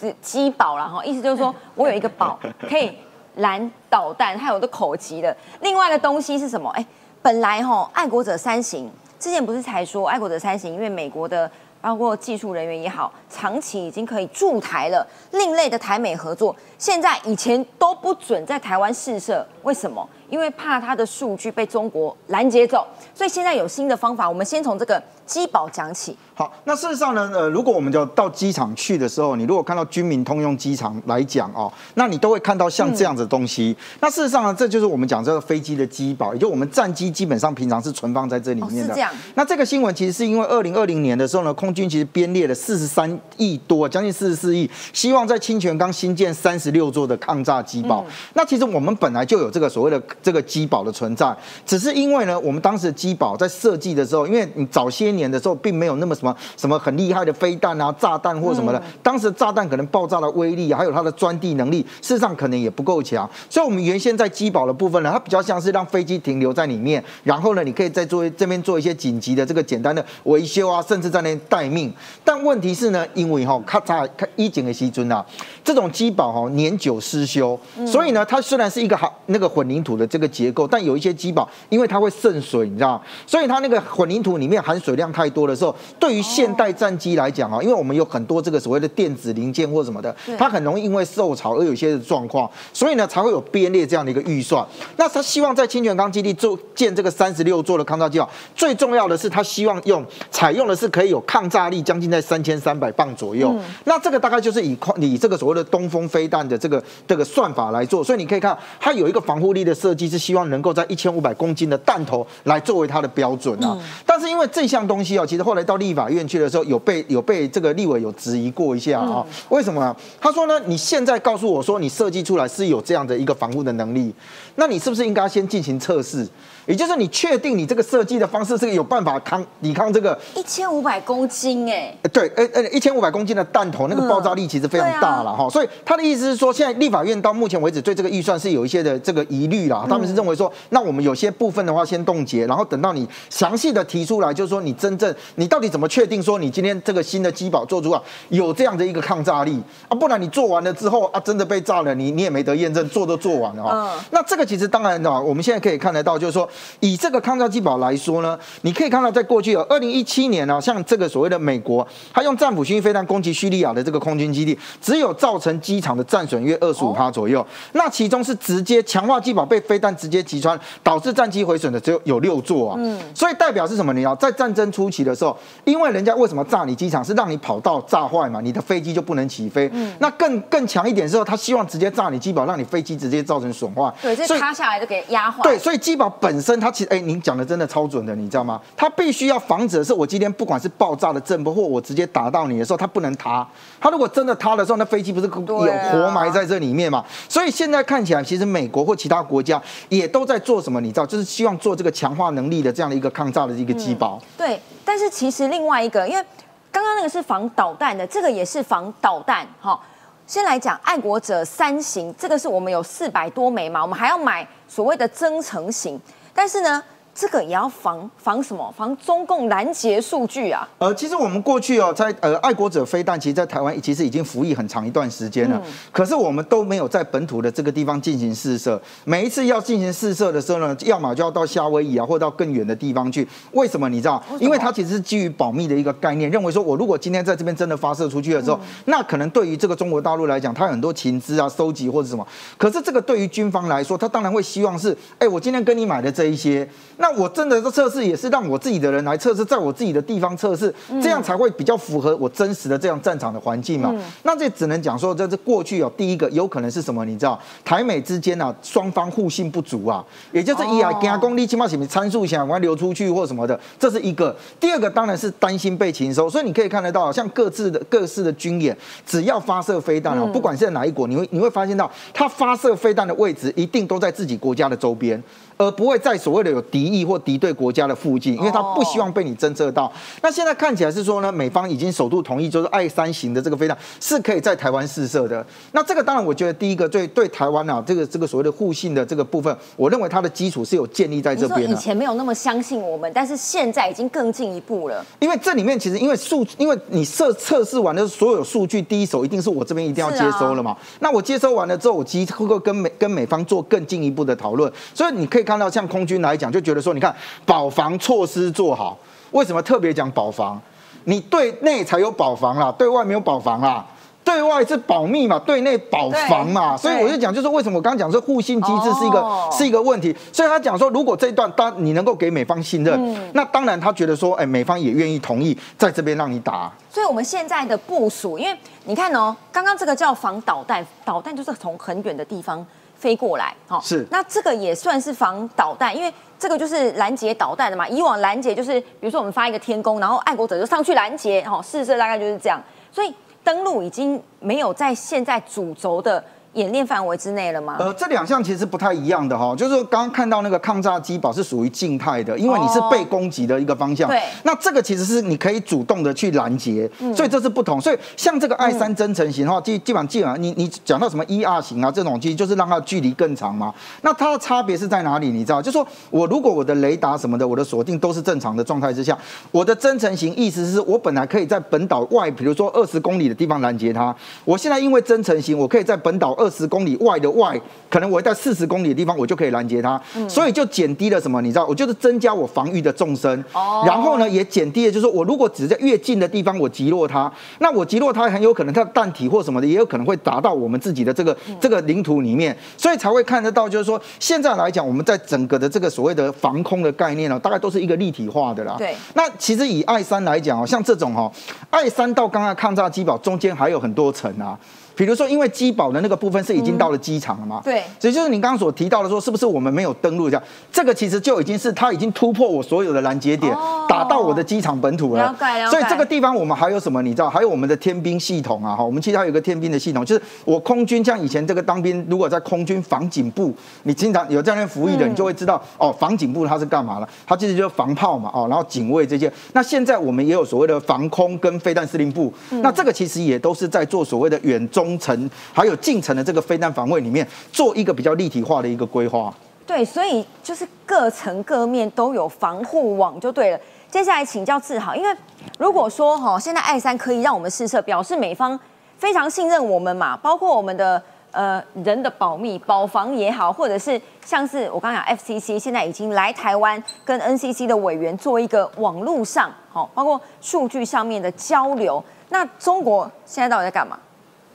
[0.00, 2.38] 是机堡啦哈，意思就是说 我有一个堡
[2.68, 2.96] 可以
[3.36, 5.34] 拦导弹，还有的口级的。
[5.60, 6.68] 另外一个东西是什么？
[6.70, 6.84] 哎，
[7.22, 8.90] 本来哈爱国者三型。
[9.18, 11.50] 之前不是才说爱国者三型，因为美国的
[11.80, 15.06] 包括技术人员也好，长期已经可以驻台了。
[15.32, 20.08] 另类的台美合作，现在以前都不准在台湾试射，为什么？
[20.30, 24.28] 因为怕它的数据被中国拦截走，所以现在有新的方法。
[24.28, 26.16] 我们先从这个机保讲起。
[26.34, 33.76] 好，那事实上呢，呃，如果我们就到机场去的时候，你如果看到军民通用机场来讲哦，那你都会看到像这样子的东西。
[34.00, 38.82] 那事实上呢，这就是我们讲这个飞机的机保，也就我们战机基本上平常是存放在这里面的。
[38.84, 48.04] 哦是这样那这个新闻其实是因为二零二零年的时候呢，空军其实编列了四十三亿多，将近四十四亿，希望在清泉岗新建三十六座的抗炸机堡。
[48.32, 71.92] 那其实我们本来就有这个所谓的这个机堡的存在，只是因为呢，我们当时的机堡在设计的时候，因为你早些年的时候并没有那么什么什么很厉害的飞弹啊、炸弹或什么的，当时炸弹可能爆炸的威力，还有它的钻地能力，事实上可能也不够强，所以我们原先在机堡的部分呢，它比较像是让飞机停留在里面，然后呢，你可以再做这边做一些紧急的这个简单的维修啊，甚至在那边待命。
[72.24, 75.24] 但问题是呢，因为哈，咔嚓咔一井的西尊啊，
[75.64, 94.66] 这种机堡哈年久失修，所以呢，它虽然是一个好那个混凝土的这个结构，但有一些机堡因为它会渗水，你知道吗，所以它那个混凝土里面含水量太多的时候，对于现代战机来讲啊，因为我们有很多这个所谓的电子零件或什么的，它很容易因为受潮而有一些的状况，所以呢才会有编列这样的一个预算。
[94.96, 103.54] 那他希望在清泉岗基地做建这个三十六座的抗炸机堡，最重要的是他希望用采用的是可以有抗炸力将近在三千三百磅左右。
[103.84, 113.78] 那这个大概就是以以这个所谓的东风飞弹的这个这个算法来做，所以你可以看它有一个防护力的设计，是希望能够在一千五百公斤的弹头来作为它的标准啊。
[114.06, 119.94] 但是因为这项东西哦，其实后来到立法院去的时候，有被有被这个立委有质疑过一下啊、为什么呢？
[120.20, 124.14] 他说呢，你现在告诉我说你设计出来是有这样的一个防护的能力，
[124.56, 126.26] 那你是不是应该先进行测试？
[126.70, 149.60] 也就是你确定你这个设计的方式是有办法抗抵抗这个一千五百公斤哎，呃对，呃呃，一千五百公斤的弹头，那个嗯爆炸力其实非常大了哈、所以他的意思是说，现在立法院到目前为止对这个预算是有一些的这个疑虑啦，他们是认为说，那我们有些部分的话先冻结，然后等到你详细的提出来，就是说你真正你到底怎么确定说你今天这个新的机堡做出啊有这样的一个抗炸力？
[149.88, 154.04] 啊，不然你做完了之后啊，真的被炸了，你你也没得验证，做都做完了哈、嗯。
[154.12, 156.48] 那这个其实当然的，我们现在可以看得到，就是说
[156.80, 167.46] 以这个抗炸机堡来说呢，你可以看到在过去有二零一七年呢、像这个所谓的美国，他用战斧巡弋飞弹攻击叙利亚的这个空军基地，只有造成机场的战损约二十五趴左右。
[167.72, 172.76] 那其中是直接强化机堡被飞弹直接击穿，导致战机毁损的只有有六座啊。
[172.78, 173.92] 嗯，所以代表是什么？
[173.92, 179.68] 你要在战争初期的时候，因为人家为什么炸你机场，是让你跑道炸坏嘛，你的飞机就不能起飞。
[179.72, 183.92] 嗯，那更更强一点之后，他希望直接炸你机堡，让你飞机直接造成损坏。
[184.00, 185.42] 对，这塌下来就给压坏。
[185.42, 188.60] 对，所以机堡本身它其实，哎，您讲的真的超准的，你知道吗？
[188.76, 193.46] 它必须要防止的是，我今天不管是爆炸的震波，或我直接打到你的时候，它不能塌。
[193.78, 197.04] 它如果真的塌的时候，那飞机不是有活埋在这里面嘛？
[197.28, 200.80] 所以现在看起来，其实美国或其他国家也都在做什么？
[200.80, 204.18] 你知道，就是希望做这个强化能力的这样的一个抗炸的一个机堡。
[204.38, 206.24] 对，但是其实另外一个，因为
[206.72, 209.46] 刚刚那个是防导弹的，这个也是防导弹。
[209.60, 209.78] 哈，
[210.26, 216.00] 先来讲爱国者三型，这个是我们有四百多枚嘛，我们还要买所谓的增程型，
[216.40, 216.82] 但是呢。
[217.20, 218.72] 这个也要防防什么？
[218.74, 220.66] 防中共拦截数据啊！
[220.78, 225.60] 呃，其实我们过去哦，在呃爱国者飞弹，其实，在台湾其实已经服役很长一段时间了。
[225.92, 228.80] 可是我们都没有在本土的这个地方进行试射。
[229.04, 233.28] 每一次要进行试射的时候呢，要么就要到夏威夷啊，或到更远的地方去。
[233.52, 233.86] 为什么？
[233.90, 234.22] 你知道？
[234.38, 242.26] 因为它其实是基于保密的一个概念，认为说我如果今天在这边真的发射出去的时候，那可能对于这个中国大陆来讲，它很多情资啊、收集或者什么。
[242.56, 246.66] 可是这个对于军方来说，他当然会希望是，哎，我今天跟你买的这一些。
[246.96, 253.94] 那我真的测试也是让我自己的人来测试，在我自己的地方测试，这样才会比较符合我真实的这样战场的环境嘛。
[254.22, 257.04] 那这只能讲说，这是过去哦，第一个有可能是什么？
[257.04, 264.34] 你知道，台美之间啊，双方互信不足啊，也就是一啊，加功力起码什么参数想要流出去或什么的，这是一个。
[264.58, 275.22] 第二个当然是担心被禽收，所以你可以看得到，像各自的各式的军演，只要发射飞弹啊，不管是在哪一国，你会你会发现到，它发射飞弹的位置一定都在自己国家的周边。
[275.60, 279.92] 而不会在所谓的有敌意或敌对国家的附近，因为他不希望被你侦测到。
[280.22, 285.44] 那现在看起来是说呢，美方已经首度同意，就是爱三型的这个飞弹是可以在台湾试射的。
[285.72, 291.70] 那这个当然，我觉得第一个对对台湾啊，这个这个所谓的互信的这个部分，我认为它的基础是有建立在这边。
[291.70, 295.04] 以前没有那么相信我们，但是现在已经更进一步了。
[295.18, 300.74] 因为这里面其实因为数，因为你测测试完的所有数据，第一手一定是我这边一定要接收了嘛。
[301.00, 304.72] 那我接收完了之后，我即会跟美跟美方做更进一步的讨论。
[304.94, 308.96] 所以你可以看到，像空军来讲，就觉得说，你看保防措施做好，
[309.32, 310.60] 为什么特别讲保防？
[311.04, 313.84] 你对内才有保防啦，对外没有保防啦。
[314.22, 316.76] 对外是保密嘛，对内保防嘛。
[316.76, 320.14] 所以我就讲，就是为什么我刚刚讲说互信机制是一个是一个问题。
[320.30, 326.70] 所以他讲说，如果这一段当你能够给美方信任，那当然他觉得说，哎，美方也愿意同意在这边让你打。
[326.90, 332.64] 所以我们现在的部署，因为你看哦，刚刚这个叫防导弹，导弹就是从很远的地方。
[333.00, 337.88] 飞过来，哦，是那这个也算是防导弹，因为这个就是拦截导弹的嘛。
[337.88, 342.62] 以往拦截就是，比如说我们发一个天宫，然后爱国者就上去拦截，哈，试射大概就是这样。
[342.92, 346.22] 所以登陆已经没有在现在主轴的。
[346.54, 347.76] 演练范围之内了吗？
[347.78, 354.08] 呃，这两项其实不太一样的哈，就是刚刚看到那个抗炸机堡是属于静态的，因为你是被攻击的一个方向。
[354.08, 354.20] 对。
[354.42, 357.80] 那这个其实是你可以主动的去拦截，所以这是不同。
[357.80, 363.72] 所以像这个爱三增程型的话，基基本上基本上你你讲到什么 E R 型啊这种，其实就是让它距离更长嘛。
[364.02, 365.28] 那它的差别是在哪里？
[365.28, 365.62] 你知道？
[365.62, 369.16] 就说我如果我的雷达什么的，我的锁定都是正常的状态之下，
[369.52, 377.20] 我的增程型意思是我本来可以在本岛外，比如说二十公里的地方拦截它，我现在因为增程型，我可以在本岛二十公里外。
[377.20, 377.60] 的外，
[377.90, 381.38] 可能我在四十公里的地方，我就可以拦截它，所以就减低了什么？
[381.42, 398.76] 你知道，我就是增加我防御的纵深，哦然后呢，也减低了，就是说我如果只在越近的地方我击落它，那我击落它很有可能它的弹体或什么的，也有可能会打到我们自己的这个这个领土里面，所以才会看得到，就是说现在来讲，我们在整个的这个所谓的防空的概念呢，大概都是一个立体化的啦。
[398.78, 398.94] 对。
[399.12, 401.30] 那其实以爱三来讲哦，像这种哦，
[401.68, 404.58] 爱三到刚刚抗炸机堡中间还有很多层啊。
[405.00, 407.58] 比如说，因为机保的那个部分是已经到了机场了嘛？
[407.64, 410.28] 对，所以就是你刚刚所提到的说，是不是我们没有登陆？
[410.28, 413.50] 这样，这个其实就已经是它已经突破我所有的拦截点，
[413.88, 415.34] 打到我的机场本土了。
[415.70, 417.00] 所以这个地方我们还有什么？
[417.00, 418.76] 你知道，还有我们的天兵系统啊！
[418.76, 427.08] 哈，我们其实还有个天兵的系统，就是我空军像以前这个当兵，如果在空军防警部，你经常有在那服役的，你就会知道哦，防警部它是干嘛了？
[427.26, 429.32] 它其实就是防炮嘛，哦，然后警卫这些。
[429.54, 432.30] 那现在我们也有所谓的防空跟飞弹司令部，
[432.62, 435.70] 那这个其实也都是在做所谓的远中程，还有。
[435.70, 439.32] 有进程的这个飞弹防卫里面，做一个比较立体化的一个规划。
[439.64, 443.60] 对，所以就是各层各面都有防护网就对了。
[443.88, 445.16] 接下来请教志豪，因为
[445.60, 448.58] 如果说哈，现在 I 三可以让我们试射，表示美方
[448.98, 462.02] 非常信任我们嘛，包括我们的呃人的保密、保防也好，或者是像是我刚刚讲 FCC 现在已经来台湾跟 NCC 的委员做一个网络上好，包括数据上面的交流。
[462.30, 463.96] 那中国现在到底在干嘛？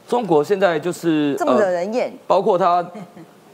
[0.07, 2.85] 中国现在就是这么惹人厌，包括他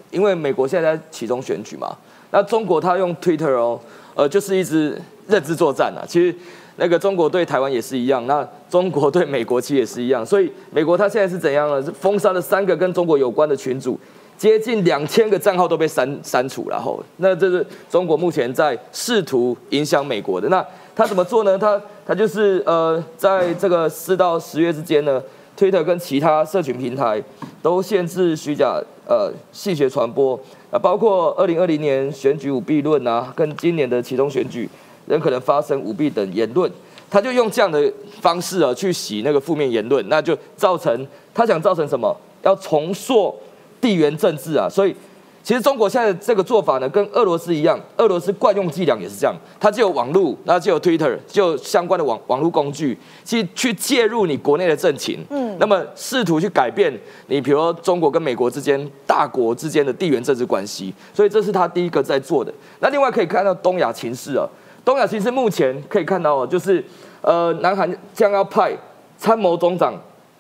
[0.10, 1.96] 因为美国现在在其中选举嘛，
[2.32, 3.80] 那中国他用 Twitter 哦，
[4.14, 6.04] 呃，就是一直认知作战啊。
[6.06, 6.36] 其实
[6.76, 10.26] 那个中国对台湾也是一样，那中国对美国其实也是一样。
[10.26, 11.82] 所以美国他现在是怎样呢？
[11.82, 13.98] 是封杀了三个跟中国有关的群组，
[14.38, 20.50] 接近两千个账号都被删删除，然后那这是中国目前在试图影响美国的。
[20.50, 21.58] 那他怎么做呢？
[21.58, 25.22] 他他就是呃，在这个四到十月之间呢。
[25.62, 27.22] 推特跟其他社群平台
[27.62, 30.34] 都限制虚假呃戏学传播
[30.72, 34.68] 啊，包括二零二零年选举舞弊论啊，跟今年的其中选举
[35.06, 36.68] 仍可能发生舞弊等言论，
[37.12, 42.12] 他就用这样的方式啊去洗那个负面言论，那就造成他想造成什么？
[42.42, 43.32] 要重塑
[43.80, 44.96] 地缘政治啊，所以。
[45.44, 56.94] 其实中国现在这个做法呢，跟俄罗斯一样，俄罗斯惯用伎俩也是这样，它就有网络，那就有 Twitter，就有相关的网网络工具，去去介入你国内的政情，嗯，那么试图去改变
[57.26, 62.54] 你，比如说中国跟美国之间大国之间的地缘政治关系，所以这是他第一个在做的。
[62.80, 64.48] 那另外可以看到东亚情势啊，
[64.86, 66.84] 东亚情势目前可以看到啊，就是
[67.22, 68.72] 呃，南韩将要派
[69.18, 69.94] 参谋总长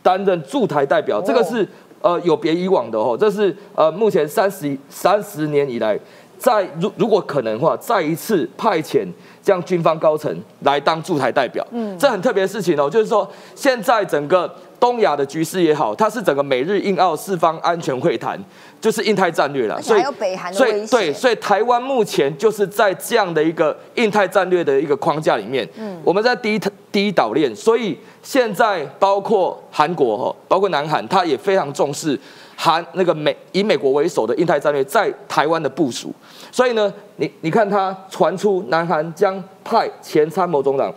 [0.03, 1.67] 担任驻台代表，这个是。
[2.01, 5.99] 呃，有别以往的哦，这是呃，目前三十三十年以来，
[6.37, 9.05] 在如如果可能的话，再一次派遣
[9.43, 14.51] 这样军方高层来当驻台代表，嗯，这很特别的事情哦，就是说现在整个
[14.81, 18.37] 东亚的局势也好，它是整个美日印澳四方安全会谈，
[18.81, 26.59] 就是印太战略了，所以还有北韩的对，所以台湾目前就是在这样的一个印太战略的一个框架里面，嗯，我们在第一
[26.91, 27.97] 第一岛链，所以。
[28.23, 32.15] 现在包括韩国哈，包括南韩，他也非常重视
[32.55, 36.13] 韩那个美以美国为首的印太战略在台湾的部署。
[36.51, 40.93] 所以呢，你你看他传出南韩将派前参谋总长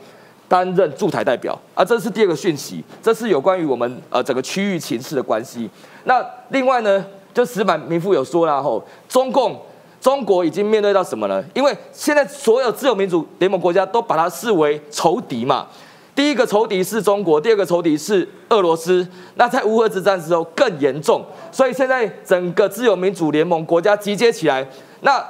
[0.49, 5.69] 担任驻台代表啊，这是第二个讯息，这是有关于我们呃整个区域情势的关系。
[6.05, 9.61] 那另外呢，就石板民富有说了吼，中共
[10.01, 11.43] 中国已经面对到什么呢？
[11.55, 15.67] 因为现在所有自由民主联盟国家都把它视为仇敌嘛。
[16.15, 19.05] 第一个仇敌是中国，第二个仇敌是俄罗斯。
[19.35, 24.65] 那在乌俄之战时候更严重，所以现在整个自由民主联盟国家集结起来，
[25.01, 25.21] 那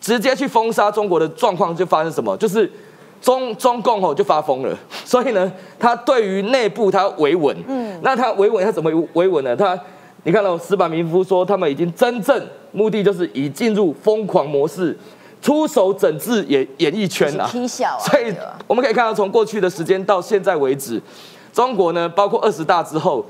[0.00, 2.34] 直接去封杀中国的状况就发生什么？
[2.38, 2.70] 就是
[3.22, 4.78] 中中共吼就发疯了。
[5.06, 9.56] 所以呢，他对于内部他维稳，嗯，那他维稳他怎么维稳呢？
[9.56, 9.78] 他
[10.24, 14.94] 你看到斯板民夫说，他们已经真正目的就是已进入疯狂模式。
[15.40, 18.32] 出手整治演演艺圈啊，所以
[18.68, 21.02] 我们可以看到，从过去的时间到现在为止，
[21.52, 23.26] 中国呢，包括二十大之后，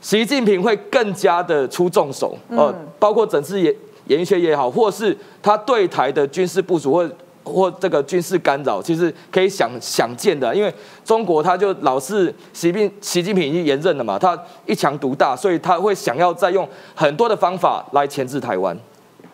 [0.00, 3.74] 习近平会更加的出重手，呃，包括整治演
[4.06, 7.10] 演艺圈也好，或是他对台的军事部署或
[7.44, 10.72] 或这个军事干扰，其实可以想想见的，因为
[11.04, 18.76] 中国他就老是习近习近平已经延任了嘛，他一强独大，所以他会想要再用很多的方法来钳制台湾。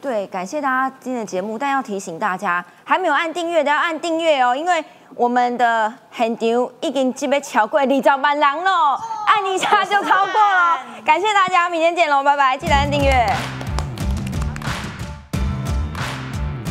[0.01, 4.85] 对，感谢大家今天的节目，但要提醒大家，还没有按订阅的要按订阅哦，因为
[5.15, 8.71] 我们的很牛已经基本超过李兆满郎了，
[9.27, 10.79] 按一下就超过了。
[11.05, 13.66] 感谢大家，明天见喽，拜拜，记得按订阅。